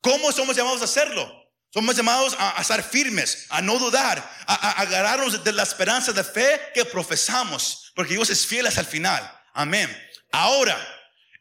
¿cómo 0.00 0.30
somos 0.32 0.54
llamados 0.54 0.82
a 0.82 0.84
hacerlo? 0.84 1.32
Somos 1.72 1.96
llamados 1.96 2.36
a, 2.38 2.60
estar 2.60 2.82
firmes, 2.82 3.46
a 3.48 3.62
no 3.62 3.78
dudar, 3.78 4.18
a, 4.46 4.54
a, 4.54 4.70
agarrarnos 4.82 5.42
de 5.42 5.52
la 5.52 5.62
esperanza 5.62 6.12
de 6.12 6.22
fe 6.22 6.60
que 6.74 6.84
profesamos, 6.84 7.92
porque 7.94 8.14
Dios 8.14 8.28
es 8.30 8.46
fiel 8.46 8.66
hasta 8.66 8.80
el 8.80 8.86
final. 8.86 9.30
Amén. 9.54 9.94
Ahora, 10.32 10.76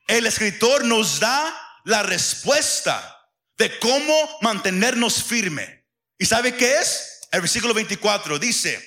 el 0.07 0.25
escritor 0.25 0.85
nos 0.85 1.19
da 1.19 1.53
la 1.83 2.03
respuesta 2.03 3.29
de 3.57 3.77
cómo 3.79 4.37
mantenernos 4.41 5.23
firme. 5.23 5.85
¿Y 6.17 6.25
sabe 6.25 6.55
qué 6.55 6.79
es? 6.79 7.14
El 7.35 7.41
versículo 7.41 7.73
24 7.73 8.39
dice, 8.39 8.81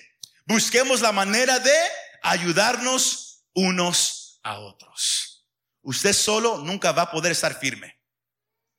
busquemos 0.47 1.03
la 1.03 1.13
manera 1.13 1.59
de 1.59 1.77
ayudarnos 2.23 3.45
unos 3.53 4.41
a 4.43 4.59
otros. 4.61 5.47
Usted 5.83 6.15
solo 6.15 6.57
nunca 6.57 6.93
va 6.93 7.03
a 7.03 7.11
poder 7.11 7.33
estar 7.33 7.61
firme. 7.61 8.01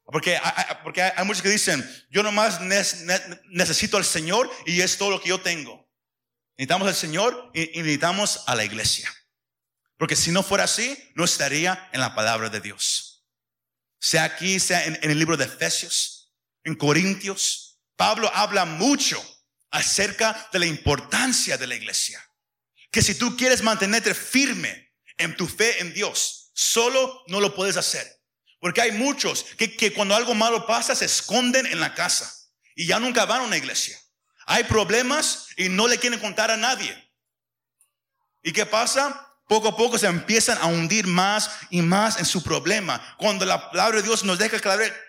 Porque, 0.05 0.41
porque 0.81 1.03
hay, 1.03 1.23
muchos 1.23 1.43
que 1.43 1.49
dicen, 1.49 1.87
yo 2.09 2.23
nomás 2.23 2.59
necesito 2.61 3.97
al 3.97 4.05
Señor 4.05 4.49
y 4.65 4.81
es 4.81 4.97
todo 4.97 5.11
lo 5.11 5.21
que 5.21 5.29
yo 5.29 5.39
tengo. 5.39 5.87
Necesitamos 6.57 6.87
al 6.87 6.95
Señor 6.95 7.51
y, 7.53 7.67
necesitamos 7.77 8.45
a 8.47 8.55
la 8.55 8.65
iglesia. 8.65 9.07
Porque 9.97 10.15
si 10.15 10.31
no 10.31 10.41
fuera 10.41 10.63
así, 10.63 10.97
no 11.13 11.25
estaría 11.25 11.89
en 11.91 11.99
la 11.99 12.15
palabra 12.15 12.49
de 12.49 12.59
Dios. 12.59 13.23
Sea 13.99 14.23
aquí, 14.23 14.59
sea 14.59 14.83
en, 14.85 14.97
en 15.03 15.11
el 15.11 15.19
libro 15.19 15.37
de 15.37 15.45
Efesios, 15.45 16.33
en 16.63 16.73
Corintios, 16.73 17.79
Pablo 17.95 18.31
habla 18.33 18.65
mucho 18.65 19.23
acerca 19.71 20.49
de 20.51 20.59
la 20.59 20.65
importancia 20.65 21.57
de 21.57 21.67
la 21.67 21.75
iglesia. 21.75 22.23
Que 22.91 23.01
si 23.01 23.15
tú 23.15 23.37
quieres 23.37 23.61
mantenerte 23.61 24.13
firme 24.13 24.93
en 25.17 25.35
tu 25.35 25.47
fe 25.47 25.79
en 25.81 25.93
Dios, 25.93 26.51
solo 26.53 27.23
no 27.27 27.39
lo 27.39 27.55
puedes 27.55 27.77
hacer 27.77 28.19
porque 28.59 28.81
hay 28.81 28.91
muchos 28.91 29.45
que, 29.57 29.75
que, 29.75 29.93
cuando 29.93 30.15
algo 30.15 30.35
malo 30.35 30.65
pasa 30.65 30.95
se 30.95 31.05
esconden 31.05 31.65
en 31.65 31.79
la 31.79 31.93
casa 31.93 32.33
y 32.75 32.85
ya 32.85 32.99
nunca 32.99 33.25
van 33.25 33.41
a 33.41 33.45
una 33.45 33.57
iglesia. 33.57 33.97
Hay 34.45 34.65
problemas 34.65 35.47
y 35.57 35.69
no 35.69 35.87
le 35.87 35.97
quieren 35.97 36.19
contar 36.19 36.51
a 36.51 36.57
nadie. 36.57 37.11
¿Y 38.41 38.51
qué 38.51 38.65
pasa? 38.65 39.28
Poco 39.49 39.69
a 39.69 39.75
poco 39.75 39.97
se 39.97 40.05
empiezan 40.05 40.59
a 40.59 40.67
hundir 40.67 41.07
más 41.07 41.49
y 41.71 41.81
más 41.81 42.19
en 42.19 42.25
su 42.25 42.43
problema. 42.43 43.01
Cuando 43.17 43.45
la 43.45 43.71
palabra 43.71 43.97
de 43.97 44.03
Dios 44.03 44.23
nos 44.23 44.37
deja 44.37 44.57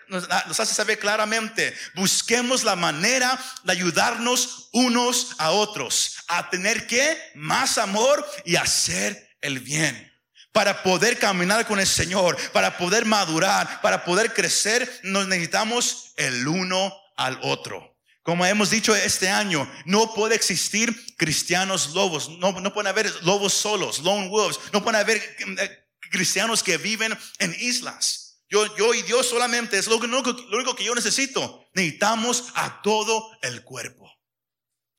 nos, 0.07 0.27
nos 0.47 0.59
hace 0.59 0.73
saber 0.73 0.97
claramente, 0.97 1.77
busquemos 1.93 2.63
la 2.63 2.75
manera 2.75 3.39
de 3.63 3.71
ayudarnos 3.71 4.69
unos 4.71 5.35
a 5.37 5.51
otros, 5.51 6.23
a 6.27 6.49
tener 6.49 6.87
que 6.87 7.15
más 7.35 7.77
amor 7.77 8.27
y 8.43 8.55
hacer 8.55 9.37
el 9.41 9.59
bien. 9.59 10.11
Para 10.51 10.81
poder 10.81 11.19
caminar 11.19 11.67
con 11.67 11.79
el 11.79 11.85
Señor, 11.85 12.35
para 12.51 12.79
poder 12.79 13.05
madurar, 13.05 13.79
para 13.81 14.03
poder 14.03 14.33
crecer, 14.33 14.91
nos 15.03 15.27
necesitamos 15.27 16.13
el 16.17 16.47
uno 16.47 16.91
al 17.15 17.37
otro. 17.43 17.90
Como 18.23 18.45
hemos 18.45 18.69
dicho 18.69 18.95
este 18.95 19.29
año, 19.29 19.69
no 19.85 20.13
puede 20.13 20.35
existir 20.35 21.15
cristianos 21.17 21.89
lobos, 21.95 22.29
no, 22.37 22.51
no 22.59 22.73
pueden 22.73 22.87
haber 22.87 23.11
lobos 23.23 23.53
solos, 23.53 23.99
lone 23.99 24.29
wolves, 24.29 24.59
no 24.71 24.83
pueden 24.83 24.99
haber 24.99 25.17
eh, 25.17 25.87
cristianos 26.11 26.61
que 26.61 26.77
viven 26.77 27.17
en 27.39 27.55
islas. 27.59 28.43
Yo, 28.47 28.75
yo 28.77 28.93
y 28.93 29.01
Dios 29.03 29.27
solamente 29.27 29.77
es 29.77 29.87
lo 29.87 29.97
único, 29.97 30.33
lo 30.33 30.57
único 30.57 30.75
que 30.75 30.83
yo 30.83 30.93
necesito. 30.93 31.65
Necesitamos 31.73 32.51
a 32.53 32.81
todo 32.83 33.31
el 33.41 33.63
cuerpo. 33.63 34.11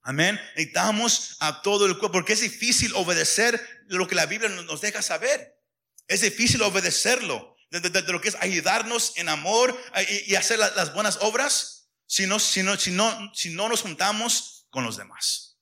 Amén. 0.03 0.41
Necesitamos 0.57 1.37
a 1.39 1.63
todo 1.63 1.87
el 1.87 1.99
cuerpo 1.99 2.13
porque 2.13 2.33
es 2.33 2.41
difícil 2.41 2.93
obedecer 2.95 3.85
lo 3.87 4.09
que 4.09 4.17
la 4.17 4.27
Biblia 4.27 4.49
nos 4.49 4.81
deja 4.81 5.01
saber. 5.01 5.61
Es 6.09 6.23
difícil 6.23 6.63
obedecerlo. 6.63 7.53
De, 7.71 7.81
de, 7.81 7.89
de 7.89 8.13
lo 8.13 8.21
que 8.21 8.29
es 8.29 8.37
ayudarnos 8.41 9.13
en 9.17 9.31
amor 9.31 9.79
y, 10.09 10.33
y 10.33 10.35
hacer 10.35 10.59
la, 10.59 10.71
las 10.73 10.93
buenas 10.93 11.19
obras 11.23 11.82
si 12.13 12.27
no, 12.27 12.39
si, 12.39 12.63
no, 12.63 12.79
si, 12.79 12.91
no, 12.91 13.33
si 13.33 13.49
no 13.49 13.71
nos 13.71 13.81
juntamos 13.81 14.67
con 14.69 14.85
los 14.85 14.99
demás. 14.99 15.57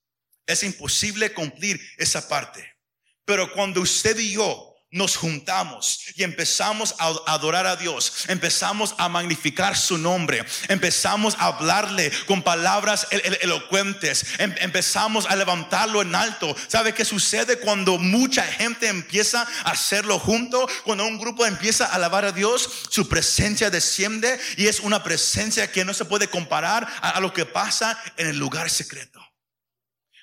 Es 0.47 0.65
imposible 0.65 1.33
cumplir 1.33 1.81
esa 1.97 2.29
parte. 2.29 2.77
Pero 3.25 3.53
cuando 3.53 3.81
usted 3.81 4.19
y 4.19 4.33
yo 4.33 4.70
nos 4.93 5.17
juntamos 5.17 6.01
y 6.17 6.25
empezamos 6.25 6.97
a 6.99 7.15
adorar 7.27 7.67
a 7.67 7.77
Dios, 7.77 8.25
empezamos 8.27 8.95
a 8.99 9.09
magnificar 9.09 9.77
su 9.77 9.97
nombre, 9.99 10.45
empezamos 10.69 11.37
a 11.39 11.47
hablarle 11.47 12.11
con 12.27 12.43
palabras 12.43 13.07
elocuentes, 13.11 14.27
em, 14.39 14.53
empezamos 14.59 15.27
a 15.27 15.37
levantarlo 15.37 16.03
en 16.03 16.15
alto. 16.15 16.57
¿Sabe 16.67 16.93
qué 16.93 17.05
sucede 17.05 17.61
cuando 17.61 17.99
mucha 17.99 18.43
gente 18.43 18.89
empieza 18.89 19.47
a 19.65 19.71
hacerlo 19.71 20.19
junto? 20.19 20.69
Cuando 20.85 21.07
un 21.07 21.19
grupo 21.19 21.47
empieza 21.47 21.87
a 21.87 21.95
alabar 21.95 22.25
a 22.25 22.33
Dios, 22.33 22.69
su 22.89 23.09
presencia 23.09 23.71
desciende 23.71 24.41
y 24.57 24.67
es 24.67 24.81
una 24.81 25.05
presencia 25.05 25.71
que 25.71 25.85
no 25.85 25.95
se 25.95 26.05
puede 26.05 26.27
comparar 26.27 26.89
a, 27.01 27.21
lo 27.21 27.33
que 27.33 27.47
pasa 27.47 27.97
en 28.17 28.27
el 28.27 28.39
lugar 28.39 28.69
secreto. 28.69 29.21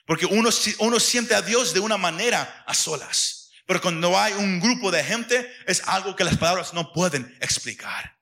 Porque 0.06 0.26
uno, 0.26 0.50
uno 0.80 1.00
siente 1.00 1.36
a 1.36 1.42
Dios 1.42 1.74
de 1.74 1.80
una 1.80 1.98
manera 1.98 2.64
a 2.66 2.74
solas. 2.74 3.37
Pero 3.68 3.82
cuando 3.82 4.18
hay 4.18 4.34
un 4.34 4.60
grupo 4.60 4.90
de 4.90 5.04
gente, 5.04 5.48
es 5.68 5.84
algo 5.88 6.16
que 6.16 6.24
las 6.24 6.38
palabras 6.38 6.74
no 6.74 6.94
pueden 6.94 7.38
explicar. 7.42 8.18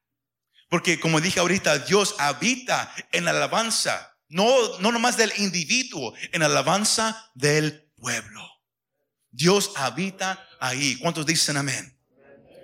Porque 0.70 1.00
como 1.00 1.22
dije 1.22 1.40
ahorita, 1.40 1.80
Dios 1.80 2.16
habita 2.18 2.94
en 3.12 3.26
la 3.26 3.32
alabanza, 3.32 4.18
no, 4.28 4.80
no 4.80 4.92
nomás 4.92 5.18
del 5.18 5.32
individuo, 5.38 6.14
en 6.32 6.42
la 6.42 6.48
alabanza 6.48 7.32
del 7.36 7.92
pueblo. 7.96 8.44
Dios 9.30 9.72
habita 9.76 10.48
ahí. 10.60 10.98
¿Cuántos 10.98 11.28
dicen 11.28 11.58
amén? 11.58 11.96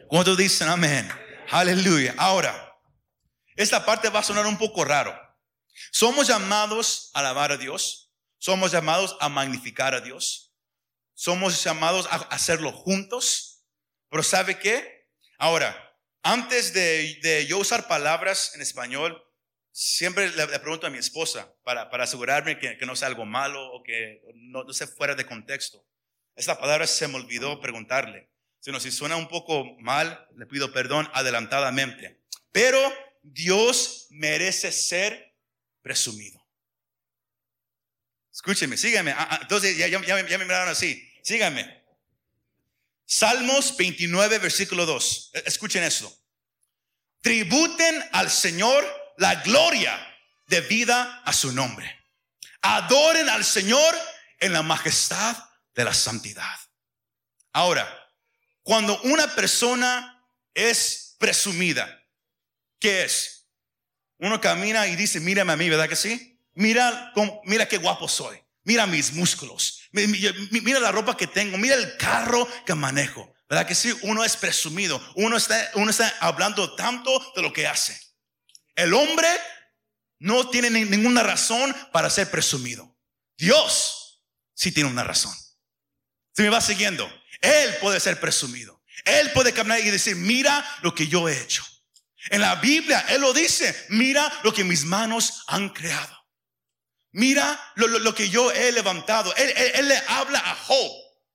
¿Cuántos 0.07 0.35
dicen 0.35 0.67
amén? 0.67 1.07
Aleluya. 1.51 2.15
Ahora, 2.17 2.73
esta 3.55 3.85
parte 3.85 4.09
va 4.09 4.21
a 4.21 4.23
sonar 4.23 4.47
un 4.47 4.57
poco 4.57 4.83
raro. 4.83 5.15
Somos 5.91 6.27
llamados 6.27 7.11
a 7.13 7.19
alabar 7.19 7.51
a 7.51 7.57
Dios. 7.57 8.11
Somos 8.39 8.71
llamados 8.71 9.15
a 9.19 9.29
magnificar 9.29 9.93
a 9.93 10.01
Dios. 10.01 10.50
Somos 11.13 11.63
llamados 11.63 12.07
a 12.11 12.15
hacerlo 12.15 12.71
juntos. 12.71 13.65
Pero 14.09 14.23
¿sabe 14.23 14.59
qué? 14.59 15.07
Ahora, 15.37 15.75
antes 16.23 16.73
de, 16.73 17.45
yo 17.47 17.57
usar 17.57 17.87
palabras 17.87 18.53
en 18.55 18.61
español, 18.61 19.23
siempre 19.71 20.29
le, 20.29 20.47
pregunto 20.59 20.87
a 20.87 20.89
mi 20.89 20.97
esposa 20.97 21.53
para, 21.63 21.89
para 21.89 22.03
asegurarme 22.03 22.59
que, 22.59 22.77
no 22.85 22.95
sea 22.95 23.07
algo 23.07 23.25
malo 23.25 23.71
o 23.73 23.81
que 23.83 24.21
no, 24.35 24.63
no 24.63 24.73
sea 24.73 24.87
fuera 24.87 25.15
de 25.15 25.25
contexto. 25.25 25.85
Esta 26.35 26.59
palabra 26.59 26.87
se 26.87 27.07
me 27.07 27.15
olvidó 27.15 27.59
preguntarle. 27.59 28.29
Si, 28.59 28.71
no, 28.71 28.79
si 28.79 28.91
suena 28.91 29.15
un 29.15 29.27
poco 29.27 29.65
mal, 29.79 30.27
le 30.35 30.45
pido 30.45 30.71
perdón 30.71 31.09
adelantadamente. 31.13 32.21
Pero 32.51 32.79
Dios 33.23 34.07
merece 34.11 34.71
ser 34.71 35.35
presumido. 35.81 36.40
Escúcheme, 38.31 38.77
sígueme. 38.77 39.11
Ah, 39.11 39.27
ah, 39.29 39.39
entonces 39.41 39.77
ya, 39.77 39.99
me 39.99 40.23
miraron 40.23 40.69
así. 40.69 41.11
Síganme. 41.23 41.81
Salmos 43.05 43.75
29, 43.75 44.39
versículo 44.39 44.85
2. 44.85 45.31
E, 45.33 45.43
escuchen 45.45 45.83
eso. 45.83 46.17
Tributen 47.21 48.03
al 48.13 48.29
Señor 48.29 48.85
la 49.17 49.35
gloria 49.35 49.99
de 50.47 50.61
vida 50.61 51.21
a 51.25 51.33
su 51.33 51.51
nombre. 51.51 52.05
Adoren 52.61 53.29
al 53.29 53.43
Señor 53.43 53.95
en 54.39 54.53
la 54.53 54.63
majestad 54.63 55.37
de 55.75 55.83
la 55.83 55.93
santidad. 55.93 56.57
Ahora, 57.53 57.87
cuando 58.63 58.99
una 59.01 59.35
persona 59.35 60.25
es 60.53 61.15
presumida, 61.19 62.03
¿qué 62.79 63.03
es? 63.03 63.47
Uno 64.17 64.39
camina 64.39 64.87
y 64.87 64.95
dice, 64.95 65.19
mírame 65.19 65.53
a 65.53 65.57
mí, 65.57 65.69
¿verdad 65.69 65.89
que 65.89 65.95
sí? 65.95 66.30
Mira, 66.53 67.13
mira 67.45 67.67
qué 67.67 67.77
guapo 67.77 68.07
soy. 68.07 68.37
Mira 68.63 68.85
mis 68.85 69.13
músculos. 69.13 69.81
Mira 69.91 70.79
la 70.79 70.91
ropa 70.91 71.17
que 71.17 71.27
tengo, 71.27 71.57
mira 71.57 71.75
el 71.75 71.97
carro 71.97 72.47
que 72.65 72.75
manejo. 72.75 73.33
¿Verdad 73.49 73.67
que 73.67 73.75
sí? 73.75 73.93
Uno 74.03 74.23
es 74.23 74.37
presumido. 74.37 75.01
Uno 75.15 75.35
está, 75.37 75.71
uno 75.75 75.91
está 75.91 76.13
hablando 76.19 76.75
tanto 76.75 77.33
de 77.35 77.41
lo 77.41 77.51
que 77.51 77.67
hace. 77.67 77.99
El 78.75 78.93
hombre 78.93 79.27
no 80.19 80.49
tiene 80.49 80.69
ninguna 80.69 81.23
razón 81.23 81.75
para 81.91 82.09
ser 82.09 82.29
presumido. 82.31 82.97
Dios 83.37 84.23
sí 84.53 84.71
tiene 84.71 84.89
una 84.89 85.03
razón. 85.03 85.35
Si 86.33 86.43
me 86.43 86.49
va 86.49 86.61
siguiendo, 86.61 87.11
Él 87.41 87.75
puede 87.81 87.99
ser 87.99 88.19
presumido. 88.19 88.81
Él 89.03 89.31
puede 89.31 89.51
caminar 89.51 89.79
y 89.79 89.89
decir, 89.89 90.15
mira 90.15 90.63
lo 90.83 90.93
que 90.93 91.07
yo 91.07 91.27
he 91.27 91.41
hecho. 91.41 91.65
En 92.29 92.41
la 92.41 92.55
Biblia, 92.55 93.03
Él 93.09 93.21
lo 93.21 93.33
dice, 93.33 93.75
mira 93.89 94.31
lo 94.43 94.53
que 94.53 94.63
mis 94.63 94.85
manos 94.85 95.43
han 95.47 95.69
creado. 95.69 96.20
Mira 97.13 97.59
lo, 97.75 98.15
que 98.15 98.29
yo 98.29 98.51
he 98.51 98.71
levantado. 98.71 99.33
Él, 99.35 99.87
le 99.87 99.97
habla 100.07 100.39
a 100.39 100.55
Job. 100.55 100.91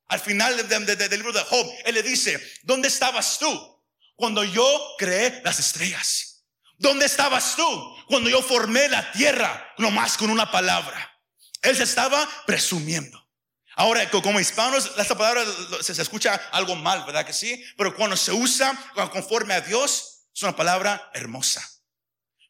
Al 0.09 0.21
final 0.21 0.69
del 0.69 1.11
libro 1.11 1.33
de 1.33 1.41
Job, 1.41 1.67
él 1.85 1.95
le 1.95 2.03
dice, 2.03 2.41
¿dónde 2.63 2.89
estabas 2.89 3.39
tú 3.39 3.85
cuando 4.15 4.45
yo 4.45 4.95
creé 4.99 5.41
las 5.45 5.59
estrellas? 5.59 6.45
¿Dónde 6.79 7.07
estabas 7.07 7.57
tú 7.57 7.97
cuando 8.07 8.31
yo 8.31 8.41
formé 8.43 8.89
la 8.89 9.11
tierra 9.13 9.75
nomás 9.79 10.17
con 10.17 10.31
una 10.31 10.51
palabra? 10.51 11.13
Él 11.63 11.77
se 11.77 11.83
estaba 11.83 12.29
presumiendo. 12.47 13.21
Ahora, 13.75 14.09
como 14.11 14.41
hispanos, 14.41 14.93
esta 14.97 15.19
palabra 15.19 15.45
se, 15.83 15.95
se 15.95 16.01
escucha 16.01 16.35
algo 16.53 16.77
mal, 16.77 17.05
¿verdad 17.05 17.27
que 17.27 17.33
sí? 17.33 17.63
Pero 17.77 17.95
cuando 17.95 18.17
se 18.17 18.33
usa 18.33 18.73
conforme 19.13 19.55
a 19.55 19.61
Dios, 19.61 20.29
es 20.35 20.43
una 20.43 20.55
palabra 20.55 21.11
hermosa. 21.13 21.69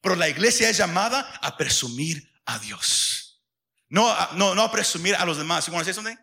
Pero 0.03 0.15
la 0.15 0.29
iglesia 0.29 0.69
es 0.69 0.77
llamada 0.77 1.39
a 1.41 1.57
presumir 1.57 2.36
a 2.47 2.59
Dios. 2.59 3.43
No, 3.89 4.15
no, 4.33 4.55
no 4.55 4.63
a 4.63 4.73
presumir 4.73 5.15
a 5.15 5.25
los 5.25 5.37
demás. 5.37 5.67
¿You 5.67 5.73
want 5.73 5.87
to 5.87 5.93
say 5.93 6.17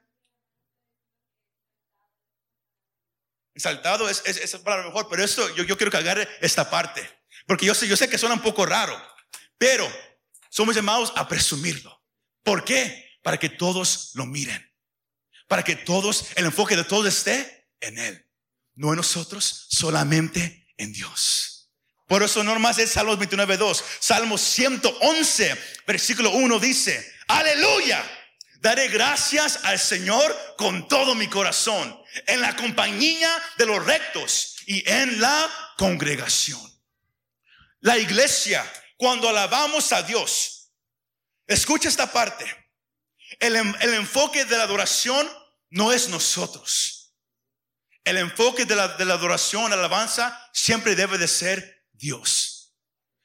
Exaltado 3.55 4.09
es, 4.09 4.23
es, 4.25 4.37
es 4.37 4.55
para 4.61 4.83
mejor, 4.83 5.07
pero 5.09 5.23
esto 5.23 5.47
yo, 5.55 5.63
yo 5.63 5.77
quiero 5.77 5.91
que 5.91 5.97
agarre 5.97 6.27
esta 6.41 6.69
parte. 6.69 7.07
Porque 7.45 7.65
yo 7.65 7.75
sé, 7.75 7.87
yo 7.87 7.95
sé 7.95 8.09
que 8.09 8.17
suena 8.17 8.35
un 8.35 8.41
poco 8.41 8.65
raro, 8.65 8.99
pero 9.57 9.87
somos 10.49 10.75
llamados 10.75 11.13
a 11.15 11.27
presumirlo. 11.27 12.03
¿Por 12.41 12.63
qué? 12.63 13.17
Para 13.21 13.37
que 13.37 13.49
todos 13.49 14.11
lo 14.15 14.25
miren. 14.25 14.71
Para 15.47 15.63
que 15.63 15.75
todos, 15.75 16.27
el 16.35 16.45
enfoque 16.45 16.75
de 16.75 16.83
todos 16.83 17.05
esté 17.05 17.69
en 17.79 17.99
Él. 17.99 18.27
No 18.75 18.89
en 18.89 18.97
nosotros, 18.97 19.67
solamente 19.69 20.73
en 20.77 20.93
Dios. 20.93 21.52
Por 22.07 22.21
eso 22.23 22.43
no 22.43 22.57
más 22.59 22.77
es 22.79 22.91
Salmos 22.91 23.17
29, 23.17 23.57
2. 23.57 23.83
Salmo 23.99 24.37
111, 24.37 25.57
versículo 25.87 26.31
1 26.31 26.59
dice, 26.59 27.13
aleluya. 27.27 28.03
Daré 28.59 28.87
gracias 28.87 29.59
al 29.63 29.77
Señor 29.77 30.33
con 30.57 30.87
todo 30.87 31.15
mi 31.15 31.27
corazón, 31.27 32.01
en 32.27 32.39
la 32.39 32.55
compañía 32.55 33.29
de 33.57 33.65
los 33.65 33.85
rectos 33.85 34.55
y 34.65 34.89
en 34.89 35.19
la 35.19 35.51
congregación. 35.77 36.61
La 37.81 37.97
iglesia, 37.97 38.63
cuando 38.95 39.27
alabamos 39.27 39.91
a 39.91 40.03
Dios, 40.03 40.71
escucha 41.45 41.89
esta 41.89 42.13
parte. 42.13 42.45
El, 43.39 43.57
el 43.57 43.93
enfoque 43.95 44.45
de 44.45 44.57
la 44.57 44.63
adoración 44.63 45.29
no 45.69 45.91
es 45.91 46.07
nosotros. 46.07 47.13
El 48.05 48.17
enfoque 48.17 48.63
de 48.63 48.77
la, 48.77 48.89
de 48.89 49.03
la 49.03 49.15
adoración, 49.15 49.73
alabanza, 49.73 50.49
siempre 50.53 50.95
debe 50.95 51.17
de 51.17 51.27
ser 51.27 51.82
Dios. 52.03 52.73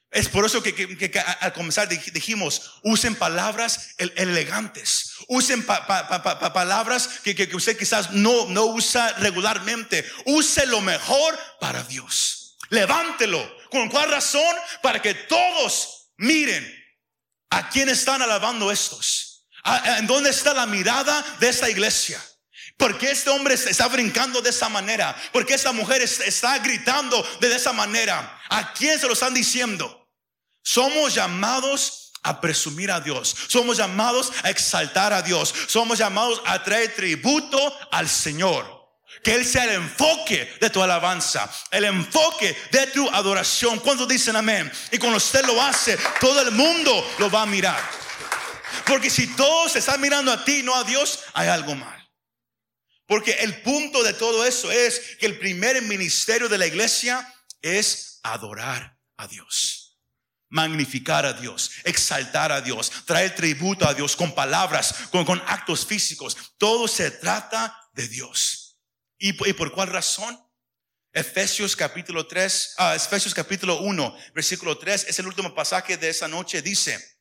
Es 0.09 0.27
por 0.29 0.45
eso 0.45 0.63
que, 0.63 1.21
al 1.41 1.53
comenzar 1.53 1.87
dijimos, 1.87 2.79
usen 2.83 3.13
palabras 3.15 3.89
elegantes, 3.97 5.11
usen 5.27 5.63
palabras 5.65 7.19
que, 7.23 7.49
usted 7.53 7.77
quizás 7.77 8.11
no, 8.11 8.45
no 8.47 8.65
usa 8.65 9.13
regularmente, 9.19 10.09
use 10.25 10.65
lo 10.65 10.81
mejor 10.81 11.37
para 11.59 11.83
Dios. 11.83 12.57
Levántelo. 12.69 13.59
¿Con 13.69 13.89
cuál 13.89 14.09
razón? 14.09 14.55
Para 14.81 14.99
que 14.99 15.13
todos 15.13 16.13
miren 16.17 16.65
a 17.51 17.69
quién 17.69 17.89
están 17.89 18.21
alabando 18.21 18.71
estos. 18.71 19.45
¿En 19.97 20.07
dónde 20.07 20.31
está 20.31 20.53
la 20.53 20.65
mirada 20.65 21.23
de 21.39 21.49
esta 21.49 21.69
iglesia? 21.69 22.19
¿Por 22.79 22.97
qué 22.97 23.11
este 23.11 23.29
hombre 23.29 23.55
está 23.55 23.89
brincando 23.89 24.41
de 24.41 24.51
esa 24.51 24.69
manera? 24.69 25.13
¿Por 25.33 25.45
qué 25.45 25.53
esta 25.53 25.73
mujer 25.73 26.01
está 26.01 26.57
gritando 26.59 27.21
de 27.41 27.53
esa 27.53 27.73
manera? 27.73 28.39
¿A 28.47 28.71
quién 28.71 28.97
se 28.97 29.05
lo 29.05 29.11
están 29.11 29.33
diciendo? 29.33 30.07
Somos 30.63 31.13
llamados 31.13 32.13
a 32.23 32.39
presumir 32.39 32.89
a 32.89 33.01
Dios. 33.01 33.35
Somos 33.49 33.75
llamados 33.75 34.31
a 34.43 34.49
exaltar 34.49 35.11
a 35.11 35.21
Dios. 35.21 35.53
Somos 35.67 35.97
llamados 35.97 36.41
a 36.45 36.63
traer 36.63 36.95
tributo 36.95 37.59
al 37.91 38.07
Señor. 38.07 38.79
Que 39.25 39.35
Él 39.35 39.45
sea 39.45 39.65
el 39.65 39.71
enfoque 39.71 40.49
de 40.61 40.69
tu 40.69 40.81
alabanza, 40.81 41.51
el 41.71 41.83
enfoque 41.83 42.55
de 42.71 42.87
tu 42.87 43.09
adoración. 43.09 43.79
Cuando 43.79 44.05
dicen 44.05 44.37
amén? 44.37 44.71
Y 44.93 44.97
cuando 44.99 45.17
usted 45.17 45.43
lo 45.45 45.61
hace, 45.61 45.97
todo 46.21 46.41
el 46.43 46.51
mundo 46.51 47.05
lo 47.17 47.29
va 47.29 47.41
a 47.41 47.45
mirar. 47.45 47.81
Porque 48.85 49.09
si 49.09 49.27
todos 49.35 49.75
están 49.75 49.99
mirando 49.99 50.31
a 50.31 50.45
ti, 50.45 50.63
no 50.63 50.73
a 50.73 50.85
Dios, 50.85 51.19
hay 51.33 51.49
algo 51.49 51.75
mal. 51.75 51.98
Porque 53.09 53.31
el 53.41 53.63
punto 53.63 54.03
de 54.03 54.13
todo 54.13 54.45
eso 54.45 54.71
es 54.71 55.17
que 55.19 55.25
el 55.25 55.39
primer 55.39 55.81
ministerio 55.81 56.47
de 56.47 56.59
la 56.59 56.67
iglesia 56.67 57.27
es 57.59 58.19
adorar 58.21 58.99
a 59.17 59.27
Dios, 59.27 59.97
magnificar 60.47 61.25
a 61.25 61.33
Dios, 61.33 61.71
exaltar 61.85 62.51
a 62.51 62.61
Dios, 62.61 62.91
traer 63.07 63.33
tributo 63.33 63.87
a 63.87 63.95
Dios 63.95 64.15
con 64.15 64.35
palabras, 64.35 64.93
con, 65.09 65.41
actos 65.47 65.87
físicos. 65.87 66.37
Todo 66.59 66.87
se 66.87 67.09
trata 67.09 67.75
de 67.93 68.07
Dios. 68.07 68.77
¿Y, 69.17 69.33
por 69.33 69.71
cuál 69.71 69.87
razón? 69.87 70.39
Efesios 71.11 71.75
capítulo 71.75 72.27
3, 72.27 72.75
ah, 72.77 72.95
Efesios 72.95 73.33
capítulo 73.33 73.79
1, 73.79 74.17
versículo 74.35 74.77
3, 74.77 75.07
es 75.09 75.17
el 75.17 75.25
último 75.25 75.55
pasaje 75.55 75.97
de 75.97 76.09
esa 76.09 76.27
noche. 76.27 76.61
Dice, 76.61 77.17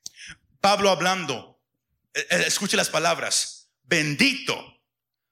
Pablo 0.60 0.90
hablando, 0.90 1.62
eh, 2.12 2.26
eh, 2.28 2.44
escuche 2.46 2.76
las 2.76 2.90
palabras, 2.90 3.70
bendito 3.84 4.77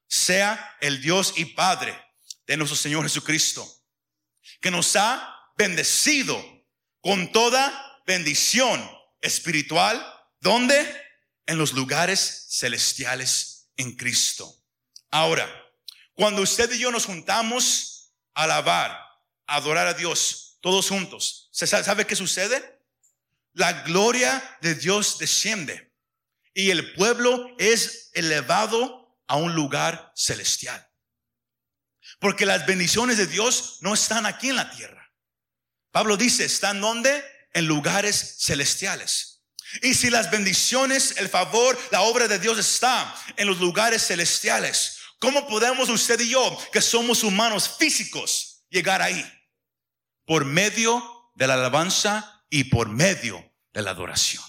sea 0.09 0.77
el 0.81 1.01
Dios 1.01 1.35
y 1.37 1.47
Padre 1.47 1.97
de 2.47 2.57
nuestro 2.57 2.77
Señor 2.77 3.03
Jesucristo, 3.03 3.67
que 4.61 4.71
nos 4.71 4.95
ha 4.97 5.35
bendecido 5.57 6.43
con 7.01 7.33
toda 7.33 8.01
bendición 8.07 8.89
espiritual, 9.21 10.05
¿dónde? 10.41 10.77
En 11.47 11.59
los 11.59 11.73
lugares 11.73 12.47
celestiales 12.51 13.69
en 13.77 13.97
Cristo. 13.97 14.53
Ahora, 15.11 15.49
cuando 16.15 16.43
usted 16.43 16.73
y 16.73 16.79
yo 16.79 16.91
nos 16.91 17.07
juntamos, 17.07 18.13
alabar, 18.35 18.99
adorar 19.47 19.87
a 19.87 19.95
Dios, 19.95 20.59
todos 20.61 20.89
juntos. 20.89 21.49
¿Se 21.53 21.67
sabe 21.67 22.07
qué 22.07 22.17
sucede? 22.17 22.81
La 23.53 23.85
gloria 23.85 24.59
de 24.61 24.75
Dios 24.75 25.19
desciende 25.19 25.95
y 26.53 26.71
el 26.71 26.95
pueblo 26.95 27.55
es 27.59 28.11
elevado 28.15 29.06
a 29.27 29.37
un 29.37 29.55
lugar 29.55 30.13
celestial. 30.15 30.87
Porque 32.21 32.47
las 32.47 32.67
bendiciones 32.67 33.19
de 33.19 33.27
Dios 33.27 33.79
no 33.81 33.95
están 33.95 34.27
aquí 34.27 34.49
en 34.49 34.57
la 34.57 34.71
tierra. 34.71 35.13
Pablo 35.91 36.17
dice, 36.17 36.45
¿están 36.45 36.81
donde? 36.81 37.25
En 37.53 37.67
lugares 37.67 38.37
celestiales. 38.39 39.45
Y 39.83 39.95
si 39.95 40.11
las 40.11 40.31
bendiciones, 40.31 41.15
el 41.19 41.29
favor, 41.29 41.79
la 41.91 42.03
obra 42.03 42.29
de 42.29 42.39
Dios 42.39 42.59
está 42.59 43.15
en 43.37 43.47
los 43.47 43.59
lugares 43.59 44.07
celestiales, 44.07 44.97
¿Cómo 45.19 45.47
podemos 45.49 45.89
usted 45.89 46.21
y 46.21 46.31
yo, 46.31 46.59
que 46.73 46.83
somos 46.83 47.25
humanos 47.25 47.77
físicos, 47.79 48.65
llegar 48.69 49.01
ahí? 49.01 49.25
Por 50.27 50.45
medio 50.45 51.31
de 51.35 51.47
la 51.47 51.55
alabanza 51.55 52.45
y 52.51 52.65
por 52.65 52.89
medio 52.89 53.53
de 53.73 53.83
la 53.83 53.93
adoración. 53.93 54.45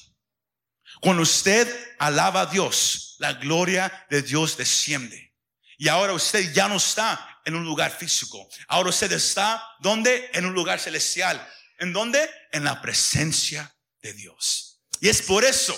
Cuando 1.02 1.24
usted 1.24 1.68
alaba 2.00 2.42
a 2.42 2.46
Dios, 2.48 3.16
la 3.20 3.34
gloria 3.34 4.06
de 4.10 4.22
Dios 4.22 4.58
desciende. 4.58 5.34
Y 5.78 5.88
ahora 5.90 6.14
usted 6.14 6.54
ya 6.54 6.68
no 6.68 6.78
está 6.78 7.42
en 7.46 7.56
un 7.56 7.64
lugar 7.64 7.96
físico. 7.96 8.48
Ahora 8.68 8.90
usted 8.90 9.12
está, 9.12 9.64
¿dónde? 9.80 10.30
En 10.34 10.46
un 10.46 10.54
lugar 10.54 10.80
celestial. 10.80 11.46
¿En 11.80 11.94
dónde? 11.94 12.30
En 12.52 12.64
la 12.64 12.82
presencia 12.82 13.76
de 14.02 14.14
Dios. 14.14 14.82
Y 15.00 15.10
es 15.10 15.22
por 15.22 15.46
eso, 15.46 15.78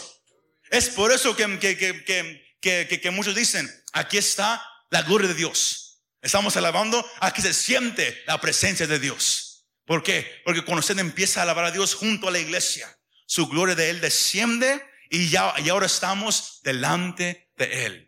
es 0.71 0.89
por 0.89 1.11
eso 1.11 1.35
que, 1.35 1.59
que, 1.59 2.99
que 3.01 3.11
muchos 3.11 3.35
dicen, 3.35 3.69
aquí 3.91 4.17
está 4.17 4.65
la 4.89 5.01
gloria 5.01 5.27
de 5.27 5.33
Dios. 5.33 6.01
Estamos 6.21 6.55
alabando 6.57 7.05
a 7.19 7.33
que 7.33 7.41
se 7.41 7.53
siente 7.53 8.23
la 8.25 8.39
presencia 8.39 8.87
de 8.87 8.99
Dios. 8.99 9.65
¿Por 9.85 10.03
qué? 10.03 10.41
Porque 10.45 10.63
cuando 10.63 10.79
usted 10.79 10.99
empieza 10.99 11.39
a 11.39 11.43
alabar 11.43 11.65
a 11.65 11.71
Dios 11.71 11.95
junto 11.95 12.27
a 12.27 12.31
la 12.31 12.39
iglesia, 12.39 12.87
su 13.25 13.47
gloria 13.47 13.75
de 13.75 13.89
Él 13.89 14.01
desciende 14.01 14.83
y 15.09 15.29
ya 15.29 15.53
y 15.57 15.69
ahora 15.69 15.87
estamos 15.87 16.59
delante 16.63 17.51
de 17.57 17.85
Él. 17.85 18.05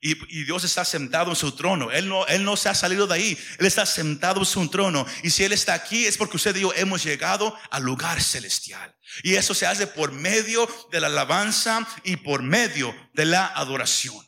Y, 0.00 0.12
y, 0.32 0.44
Dios 0.44 0.62
está 0.62 0.84
sentado 0.84 1.30
en 1.30 1.36
su 1.36 1.56
trono. 1.56 1.90
Él 1.90 2.08
no, 2.08 2.24
él 2.28 2.44
no 2.44 2.56
se 2.56 2.68
ha 2.68 2.74
salido 2.74 3.08
de 3.08 3.14
ahí. 3.14 3.38
Él 3.58 3.66
está 3.66 3.84
sentado 3.84 4.40
en 4.40 4.46
su 4.46 4.68
trono. 4.68 5.04
Y 5.24 5.30
si 5.30 5.42
Él 5.42 5.52
está 5.52 5.74
aquí 5.74 6.06
es 6.06 6.16
porque 6.16 6.36
usted 6.36 6.54
y 6.54 6.60
yo 6.60 6.72
hemos 6.74 7.02
llegado 7.02 7.56
al 7.70 7.82
lugar 7.82 8.22
celestial. 8.22 8.96
Y 9.24 9.34
eso 9.34 9.54
se 9.54 9.66
hace 9.66 9.88
por 9.88 10.12
medio 10.12 10.68
de 10.92 11.00
la 11.00 11.08
alabanza 11.08 11.86
y 12.04 12.14
por 12.16 12.42
medio 12.42 12.94
de 13.12 13.24
la 13.24 13.46
adoración. 13.46 14.24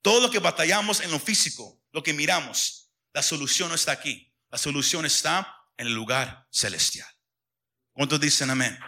Todo 0.00 0.22
lo 0.22 0.30
que 0.30 0.38
batallamos 0.38 1.00
en 1.00 1.10
lo 1.10 1.20
físico, 1.20 1.82
lo 1.92 2.02
que 2.02 2.14
miramos, 2.14 2.90
la 3.12 3.22
solución 3.22 3.68
no 3.68 3.74
está 3.74 3.92
aquí. 3.92 4.34
La 4.50 4.56
solución 4.56 5.04
está 5.04 5.54
en 5.76 5.88
el 5.88 5.94
lugar 5.94 6.46
celestial. 6.50 7.08
¿Cuántos 7.92 8.20
dicen 8.20 8.50
amén? 8.50 8.78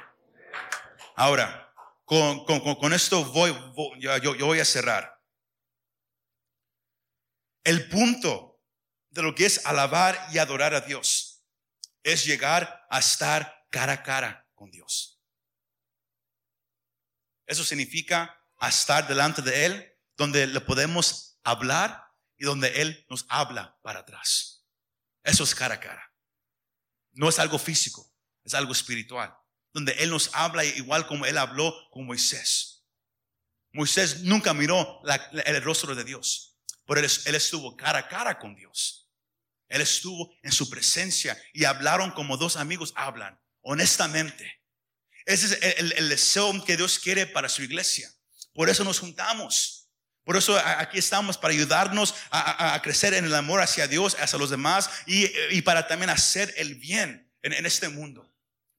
Ahora, 1.15 1.66
con, 2.07 2.93
esto 2.93 3.25
voy, 3.27 3.55
yo, 3.99 4.35
yo 4.35 4.47
voy 4.47 4.61
a 4.61 4.65
cerrar. 4.65 5.21
El 7.65 7.89
punto 7.89 8.63
de 9.11 9.23
lo 9.23 9.35
que 9.35 9.45
es 9.45 9.67
alabar 9.67 10.29
y 10.33 10.39
adorar 10.39 10.73
a 10.73 10.81
Dios 10.81 11.45
es 12.05 12.25
llegar 12.25 12.87
a 12.89 13.01
estar 13.01 13.67
cara 13.71 13.95
a 13.95 14.03
cara 14.05 14.49
con 14.55 14.71
Dios. 14.71 15.21
Eso 17.45 17.65
significa 17.65 18.41
estar 18.61 19.07
delante 19.09 19.43
de 19.43 19.67
Él 19.67 19.93
donde 20.17 20.47
le 20.47 20.61
podemos 20.61 21.39
hablar 21.43 22.05
y 22.37 22.45
donde 22.45 22.81
Él 22.81 23.05
nos 23.11 23.27
habla 23.29 23.79
para 23.83 24.01
atrás. 24.01 24.65
Eso 25.25 25.43
es 25.43 25.55
cara 25.55 25.75
a 25.75 25.81
cara. 25.81 26.15
No 27.13 27.29
es 27.29 27.39
algo 27.41 27.59
físico, 27.59 28.15
es 28.45 28.55
algo 28.55 28.73
espiritual. 28.73 29.37
Donde 29.77 29.93
Él 29.99 30.09
nos 30.09 30.31
habla 30.33 30.65
igual 30.65 31.07
como 31.07 31.27
Él 31.27 31.37
habló 31.37 31.75
con 31.91 32.07
Moisés. 32.07 32.83
Moisés 33.75 34.23
nunca 34.23 34.55
miró 34.55 35.03
el 35.45 35.63
rostro 35.63 35.95
de 35.95 36.03
Dios, 36.03 36.57
pero 36.87 37.01
él, 37.01 37.35
estuvo 37.35 37.77
cara 37.77 37.99
a 37.99 38.09
cara 38.09 38.39
con 38.39 38.57
Dios. 38.57 39.11
Él 39.69 39.83
estuvo 39.83 40.33
en 40.43 40.51
su 40.51 40.71
presencia 40.71 41.37
y 41.53 41.65
hablaron 41.65 42.11
como 42.13 42.39
dos 42.39 42.57
amigos 42.57 42.95
hablan, 42.97 43.39
honestamente. 43.61 44.63
Ese 45.27 45.59
es 45.61 45.79
el, 45.79 46.09
deseo 46.09 46.65
que 46.65 46.79
Dios 46.79 46.99
quiere 46.99 47.27
para 47.27 47.51
su 47.51 47.63
iglesia. 47.63 48.11
Por 48.55 48.71
eso 48.71 48.83
nos 48.83 48.99
juntamos. 48.99 49.91
Por 50.25 50.39
eso 50.39 50.59
aquí 50.59 50.97
estamos 50.97 51.37
para 51.37 51.53
ayudarnos 51.53 52.15
a, 52.31 52.81
crecer 52.83 53.13
en 53.13 53.27
el 53.27 53.35
amor 53.35 53.61
hacia 53.61 53.87
Dios, 53.87 54.17
hacia 54.19 54.39
los 54.39 54.49
demás 54.49 54.89
y, 55.05 55.61
para 55.61 55.87
también 55.87 56.09
hacer 56.09 56.55
el 56.57 56.77
bien 56.77 57.31
en, 57.43 57.53
en, 57.53 57.67
este 57.67 57.91
mundo. 57.91 58.33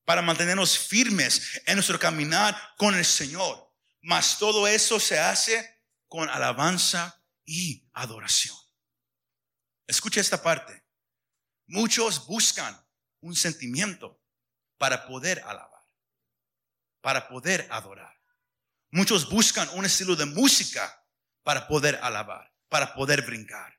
Para 0.08 0.22
mantenernos 0.22 0.80
firmes 0.80 1.62
en 1.66 1.76
nuestro 1.76 2.00
caminar 2.00 2.56
con 2.78 2.96
el 2.96 3.04
Señor. 3.04 3.70
Mas 4.02 4.40
todo 4.40 4.66
eso 4.66 5.02
se 5.02 5.20
hace 5.20 5.84
con 6.08 6.30
alabanza 6.30 7.22
y 7.44 7.86
adoración. 7.92 8.56
Escucha 9.86 10.22
esta 10.22 10.42
parte. 10.42 10.82
Muchos 11.66 12.26
buscan 12.26 12.82
un 13.20 13.36
sentimiento 13.36 14.24
para 14.78 15.08
poder 15.08 15.42
alabar, 15.46 15.84
para 17.02 17.28
poder 17.28 17.68
adorar. 17.70 18.16
Muchos 18.92 19.30
buscan 19.30 19.68
un 19.74 19.84
estilo 19.84 20.16
de 20.16 20.26
música 20.26 21.06
para 21.44 21.68
poder 21.68 22.00
alabar, 22.02 22.56
para 22.70 22.94
poder 22.94 23.24
brincar. 23.24 23.78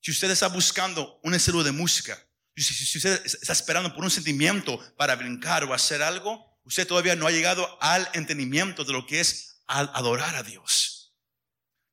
Si 0.00 0.10
usted 0.10 0.30
está 0.30 0.48
buscando 0.48 1.20
un 1.22 1.34
estilo 1.34 1.62
de 1.62 1.72
música, 1.72 2.18
si 2.62 2.98
usted 2.98 3.24
está 3.24 3.52
esperando 3.52 3.94
por 3.94 4.04
un 4.04 4.10
sentimiento 4.10 4.78
para 4.96 5.16
brincar 5.16 5.64
o 5.64 5.74
hacer 5.74 6.02
algo, 6.02 6.60
usted 6.64 6.86
todavía 6.86 7.16
no 7.16 7.26
ha 7.26 7.30
llegado 7.30 7.78
al 7.80 8.08
entendimiento 8.14 8.84
de 8.84 8.92
lo 8.92 9.06
que 9.06 9.20
es 9.20 9.60
adorar 9.66 10.36
a 10.36 10.42
Dios. 10.42 11.14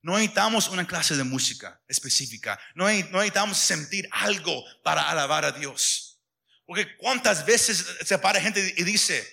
No 0.03 0.13
necesitamos 0.13 0.67
una 0.67 0.87
clase 0.87 1.15
de 1.15 1.23
música 1.23 1.79
específica. 1.87 2.59
No 2.73 2.87
necesitamos 2.87 3.57
sentir 3.57 4.07
algo 4.11 4.63
para 4.83 5.09
alabar 5.09 5.45
a 5.45 5.51
Dios. 5.51 6.19
Porque 6.65 6.95
cuántas 6.97 7.45
veces 7.45 7.85
se 8.03 8.17
para 8.17 8.41
gente 8.41 8.73
y 8.77 8.83
dice, 8.83 9.27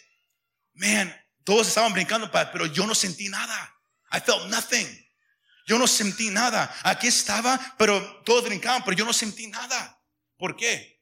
man, 0.74 1.14
todos 1.44 1.68
estaban 1.68 1.92
brincando, 1.92 2.30
pero 2.30 2.66
yo 2.66 2.86
no 2.86 2.94
sentí 2.94 3.28
nada. 3.28 3.74
I 4.12 4.20
felt 4.20 4.46
nothing. 4.48 4.86
Yo 5.66 5.78
no 5.78 5.86
sentí 5.86 6.30
nada. 6.30 6.74
Aquí 6.82 7.06
estaba, 7.06 7.76
pero 7.78 8.22
todos 8.24 8.44
brincaban, 8.44 8.84
pero 8.84 8.96
yo 8.96 9.04
no 9.04 9.12
sentí 9.12 9.46
nada. 9.46 10.02
¿Por 10.36 10.56
qué? 10.56 10.97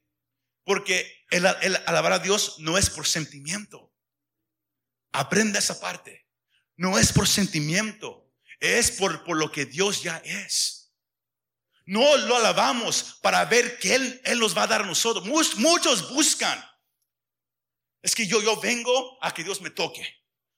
Porque 0.67 1.25
el, 1.31 1.47
alabar 1.47 2.13
a 2.13 2.19
Dios 2.19 2.57
no 2.59 2.77
es 2.77 2.91
por 2.91 3.07
sentimiento. 3.07 3.95
Aprenda 5.13 5.61
esa 5.61 5.79
parte. 5.79 6.27
No 6.77 6.99
es 6.99 7.13
por 7.13 7.29
sentimiento. 7.29 8.33
Es 8.59 8.91
por, 8.91 9.23
por 9.23 9.37
lo 9.37 9.53
que 9.53 9.65
Dios 9.65 10.03
ya 10.03 10.17
es. 10.25 10.93
No 11.85 12.17
lo 12.17 12.37
alabamos 12.37 13.21
para 13.23 13.45
ver 13.45 13.79
que 13.79 13.95
Él, 13.95 14.21
Él 14.25 14.41
nos 14.41 14.59
va 14.59 14.65
a 14.65 14.67
dar 14.67 14.83
a 14.83 14.87
nosotros. 14.87 15.25
Muchos, 15.25 16.11
buscan. 16.13 16.63
Es 18.03 18.17
que 18.17 18.27
yo, 18.27 18.43
yo 18.43 18.61
vengo 18.61 19.19
a 19.23 19.33
que 19.33 19.45
Dios 19.45 19.61
me 19.61 19.71
toque. 19.71 20.05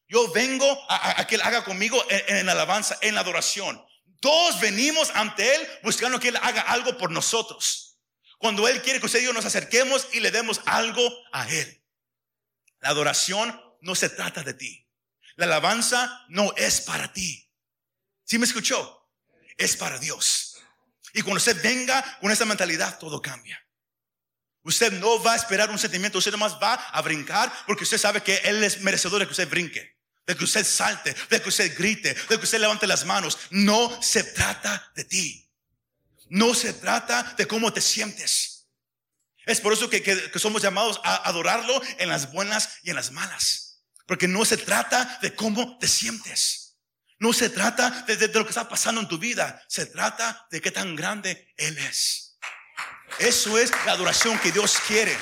Yo 0.08 0.32
vengo 0.32 0.66
a, 0.88 1.26
que 1.26 1.34
Él 1.34 1.42
haga 1.42 1.64
conmigo 1.64 2.02
en, 2.08 2.48
alabanza, 2.48 2.96
en 3.02 3.18
adoración. 3.18 3.78
Todos 4.20 4.58
venimos 4.58 5.10
ante 5.14 5.54
Él 5.54 5.68
buscando 5.82 6.18
que 6.18 6.28
Él 6.28 6.38
haga 6.40 6.62
algo 6.62 6.96
por 6.96 7.10
nosotros. 7.10 7.87
Cuando 8.38 8.68
Él 8.68 8.82
quiere 8.82 9.00
que 9.00 9.06
usted 9.06 9.20
y 9.20 9.24
yo 9.24 9.32
nos 9.32 9.44
acerquemos 9.44 10.08
y 10.12 10.20
le 10.20 10.30
demos 10.30 10.60
algo 10.64 11.02
a 11.32 11.48
Él. 11.48 11.84
La 12.80 12.90
adoración 12.90 13.60
no 13.80 13.94
se 13.94 14.08
trata 14.08 14.42
de 14.42 14.54
ti. 14.54 14.88
La 15.36 15.46
alabanza 15.46 16.24
no 16.28 16.54
es 16.56 16.80
para 16.80 17.12
ti. 17.12 17.52
¿Sí 18.24 18.38
me 18.38 18.46
escuchó? 18.46 19.10
Es 19.56 19.76
para 19.76 19.98
Dios. 19.98 20.56
Y 21.14 21.22
cuando 21.22 21.38
usted 21.38 21.60
venga 21.62 22.18
con 22.20 22.30
esa 22.30 22.44
mentalidad, 22.44 22.98
todo 22.98 23.20
cambia. 23.20 23.60
Usted 24.62 24.92
no 24.92 25.22
va 25.22 25.32
a 25.32 25.36
esperar 25.36 25.70
un 25.70 25.78
sentimiento, 25.78 26.18
usted 26.18 26.32
nomás 26.32 26.54
va 26.62 26.74
a 26.74 27.02
brincar 27.02 27.52
porque 27.66 27.84
usted 27.84 27.98
sabe 27.98 28.22
que 28.22 28.36
Él 28.44 28.62
es 28.62 28.80
merecedor 28.80 29.20
de 29.20 29.26
que 29.26 29.32
usted 29.32 29.48
brinque 29.48 29.98
de 30.28 30.36
que 30.36 30.44
usted 30.44 30.64
salte, 30.64 31.16
de 31.30 31.40
que 31.40 31.48
usted 31.48 31.74
grite, 31.76 32.12
de 32.12 32.38
que 32.38 32.44
usted 32.44 32.60
levante 32.60 32.86
las 32.86 33.06
manos. 33.06 33.38
No 33.50 34.00
se 34.02 34.22
trata 34.22 34.92
de 34.94 35.04
ti. 35.04 35.47
No 36.28 36.54
se 36.54 36.72
trata 36.72 37.34
de 37.36 37.46
cómo 37.46 37.72
te 37.72 37.80
sientes. 37.80 38.68
Es 39.46 39.60
por 39.60 39.72
eso 39.72 39.88
que, 39.88 40.02
que 40.02 40.38
somos 40.38 40.62
llamados 40.62 41.00
a 41.04 41.28
adorarlo 41.28 41.80
en 41.98 42.08
las 42.08 42.32
buenas 42.32 42.78
y 42.82 42.90
en 42.90 42.96
las 42.96 43.12
malas. 43.12 43.82
Porque 44.06 44.28
no 44.28 44.44
se 44.44 44.56
trata 44.56 45.18
de 45.22 45.34
cómo 45.34 45.78
te 45.78 45.88
sientes. 45.88 46.68
No 47.18 47.32
se 47.32 47.50
trata 47.50 47.90
de, 48.06 48.16
de, 48.16 48.28
lo 48.28 48.44
que 48.44 48.50
está 48.50 48.68
pasando 48.68 49.00
en 49.00 49.08
tu 49.08 49.18
vida. 49.18 49.62
Se 49.68 49.86
trata 49.86 50.46
de 50.50 50.60
qué 50.60 50.70
tan 50.70 50.94
grande 50.94 51.52
Él 51.56 51.76
es. 51.78 52.38
Eso 53.18 53.58
es 53.58 53.70
la 53.84 53.92
adoración 53.92 54.38
que 54.38 54.52
Dios 54.52 54.78
quiere. 54.86 55.16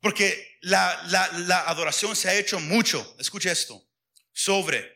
Porque 0.00 0.58
la, 0.62 1.02
la, 1.06 1.28
la, 1.38 1.60
adoración 1.60 2.14
se 2.16 2.28
ha 2.28 2.34
hecho 2.34 2.60
mucho, 2.60 3.16
escuche 3.18 3.50
esto, 3.50 3.88
sobre 4.32 4.93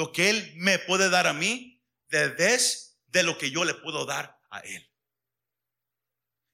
lo 0.00 0.12
que 0.12 0.30
Él 0.30 0.52
me 0.56 0.78
puede 0.78 1.10
dar 1.10 1.26
a 1.26 1.34
mí 1.34 1.84
de 2.08 2.28
vez 2.30 2.98
de 3.08 3.22
lo 3.22 3.36
que 3.36 3.50
yo 3.50 3.64
le 3.66 3.74
puedo 3.74 4.06
dar 4.06 4.40
a 4.50 4.60
Él. 4.60 4.90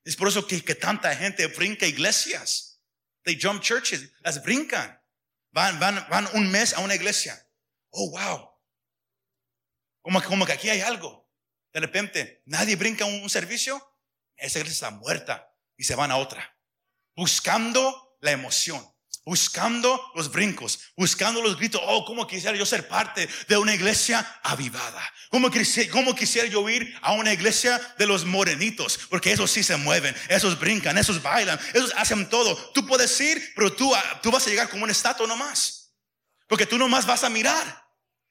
Es 0.05 0.17
por 0.17 0.27
eso 0.27 0.47
que, 0.47 0.65
que 0.65 0.75
tanta 0.75 1.15
gente 1.15 1.47
brinca 1.47 1.87
iglesias. 1.87 2.83
They 3.23 3.39
jump 3.41 3.63
churches, 3.63 4.11
las 4.21 4.43
brincan. 4.43 5.01
Van, 5.53 5.79
van, 5.79 6.05
van 6.11 6.29
un 6.35 6.51
mes 6.51 6.75
a 6.75 6.81
una 6.81 6.97
iglesia. 6.97 7.49
Oh, 7.91 8.11
wow. 8.11 8.51
Como, 10.03 10.23
como 10.25 10.45
que 10.45 10.53
aquí 10.53 10.69
hay 10.69 10.81
algo. 10.81 11.31
De 11.73 11.79
repente, 11.79 12.43
nadie 12.47 12.75
brinca 12.75 13.05
un, 13.05 13.23
un 13.23 13.31
servicio. 13.31 13.81
Esa 14.37 14.59
iglesia 14.59 14.89
está 14.89 14.91
muerta 14.91 15.55
y 15.77 15.85
se 15.85 15.95
van 15.95 16.11
a 16.11 16.17
otra 16.17 16.57
buscando 17.17 18.19
la 18.21 18.31
emoción, 18.31 18.87
buscando 19.27 20.12
los 20.14 20.31
brincos, 20.31 20.79
buscando 20.97 21.43
los 21.43 21.59
gritos. 21.59 21.81
Oh, 21.85 22.05
cómo 22.05 22.27
quisiera 22.29 22.57
yo 22.57 22.64
ser 22.64 22.87
parte 22.87 23.29
de 23.49 23.57
una 23.57 23.74
iglesia 23.74 24.24
avivada. 24.45 25.03
Cómo 25.31 25.51
quisiera, 25.51 26.49
yo 26.49 26.68
ir 26.70 26.97
a 27.03 27.12
una 27.12 27.33
iglesia 27.33 27.79
de 27.99 28.07
los 28.07 28.24
morenitos, 28.24 29.01
porque 29.11 29.33
esos 29.33 29.51
sí 29.51 29.64
se 29.64 29.77
mueven, 29.77 30.14
esos 30.29 30.59
brincan, 30.59 30.97
esos 30.97 31.20
bailan, 31.20 31.59
esos 31.74 31.93
hacen 31.97 32.29
todo. 32.29 32.55
Tú 32.72 32.87
puedes 32.87 33.20
ir, 33.20 33.53
pero 33.57 33.72
tú, 33.72 33.93
ah, 33.95 34.20
vas 34.24 34.47
a 34.47 34.51
llegar 34.51 34.68
como 34.68 34.85
un 34.85 34.91
estatua 34.91 35.27
nomás, 35.27 35.93
porque 36.47 36.64
tú 36.64 36.79
nomás 36.79 37.05
vas 37.05 37.24
a 37.24 37.29
mirar. 37.29 37.85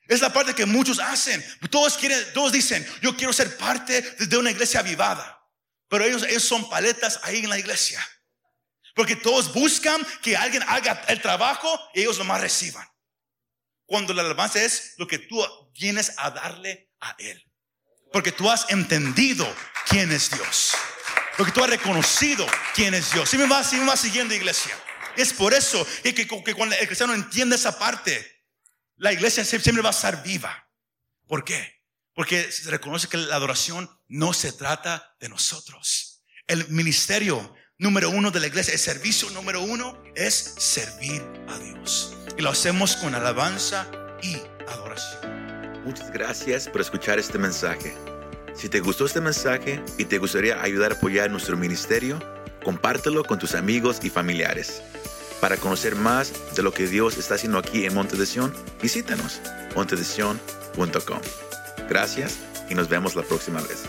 Es 0.07 0.21
la 0.21 0.31
parte 0.31 0.53
que 0.53 0.65
muchos 0.65 0.99
hacen. 0.99 1.43
Todos 1.69 1.97
quieren, 1.97 2.23
todos 2.33 2.53
dicen, 2.53 2.87
yo 3.01 3.17
quiero 3.17 3.33
ser 3.33 3.57
parte 3.57 4.01
de 4.01 4.37
una 4.37 4.51
iglesia 4.51 4.79
avivada. 4.79 5.41
Pero 5.89 6.05
ellos, 6.05 6.23
ellos 6.23 6.43
son 6.43 6.69
paletas 6.69 7.19
ahí 7.23 7.39
en 7.39 7.49
la 7.49 7.59
iglesia. 7.59 7.99
Porque 8.95 9.17
todos 9.17 9.53
buscan 9.53 10.05
que 10.21 10.37
alguien 10.37 10.63
haga 10.67 11.03
el 11.09 11.21
trabajo 11.21 11.79
y 11.93 12.01
ellos 12.01 12.17
lo 12.17 12.23
más 12.23 12.39
reciban. 12.39 12.87
Cuando 13.85 14.13
la 14.13 14.21
alabanza 14.21 14.63
es 14.63 14.95
lo 14.97 15.05
que 15.05 15.19
tú 15.19 15.45
vienes 15.77 16.13
a 16.17 16.31
darle 16.31 16.89
a 17.01 17.13
Él. 17.19 17.45
Porque 18.11 18.31
tú 18.31 18.49
has 18.49 18.69
entendido 18.69 19.45
quién 19.87 20.11
es 20.13 20.31
Dios. 20.31 20.73
Porque 21.37 21.51
tú 21.51 21.61
has 21.61 21.69
reconocido 21.69 22.47
quién 22.73 22.93
es 22.93 23.11
Dios. 23.11 23.29
Si 23.29 23.37
me 23.37 23.45
vas, 23.45 23.69
si 23.69 23.75
me 23.75 23.85
vas 23.85 23.99
siguiendo, 23.99 24.33
iglesia. 24.33 24.73
Es 25.17 25.33
por 25.33 25.53
eso 25.53 25.85
que, 26.01 26.15
que, 26.15 26.27
cuando 26.55 26.75
el 26.75 26.87
cristiano 26.87 27.13
entiende 27.13 27.57
esa 27.57 27.77
parte, 27.77 28.43
la 28.95 29.11
iglesia 29.11 29.43
siempre 29.43 29.81
va 29.81 29.89
a 29.89 29.91
estar 29.91 30.23
viva. 30.23 30.69
¿Por 31.27 31.43
qué? 31.43 31.83
Porque 32.13 32.49
se 32.49 32.71
reconoce 32.71 33.09
que 33.09 33.17
la 33.17 33.35
adoración 33.35 33.89
no 34.07 34.31
se 34.31 34.53
trata 34.53 35.15
de 35.19 35.27
nosotros. 35.27 36.23
El 36.47 36.69
ministerio 36.69 37.53
número 37.77 38.09
uno 38.09 38.31
de 38.31 38.39
la 38.39 38.47
iglesia, 38.47 38.73
el 38.73 38.79
servicio 38.79 39.29
número 39.31 39.61
uno 39.61 39.97
es 40.15 40.55
servir 40.57 41.21
a 41.47 41.57
Dios. 41.59 42.15
Y 42.37 42.41
lo 42.41 42.49
hacemos 42.49 42.95
con 42.97 43.15
alabanza 43.15 43.87
y 44.21 44.37
adoración. 44.67 45.83
Muchas 45.83 46.11
gracias 46.11 46.67
por 46.67 46.81
escuchar 46.81 47.19
este 47.19 47.37
mensaje. 47.37 47.95
Si 48.55 48.69
te 48.69 48.79
gustó 48.79 49.05
este 49.05 49.21
mensaje 49.21 49.83
y 49.97 50.05
te 50.05 50.17
gustaría 50.17 50.61
ayudar 50.61 50.93
a 50.93 50.95
apoyar 50.95 51.29
nuestro 51.29 51.57
ministerio, 51.57 52.19
compártelo 52.63 53.23
con 53.23 53.37
tus 53.37 53.53
amigos 53.53 53.99
y 54.03 54.09
familiares. 54.09 54.81
Para 55.41 55.57
conocer 55.57 55.95
más 55.95 56.33
de 56.55 56.63
lo 56.63 56.71
que 56.71 56.87
Dios 56.87 57.17
está 57.17 57.35
haciendo 57.35 57.59
aquí 57.59 57.85
en 57.85 57.93
Monte 57.93 58.15
de 58.15 58.25
Sion, 58.25 58.53
visítanos 58.81 59.41
montedesion.com. 59.75 61.19
Gracias 61.89 62.37
y 62.69 62.75
nos 62.75 62.89
vemos 62.89 63.15
la 63.15 63.23
próxima 63.23 63.61
vez. 63.61 63.83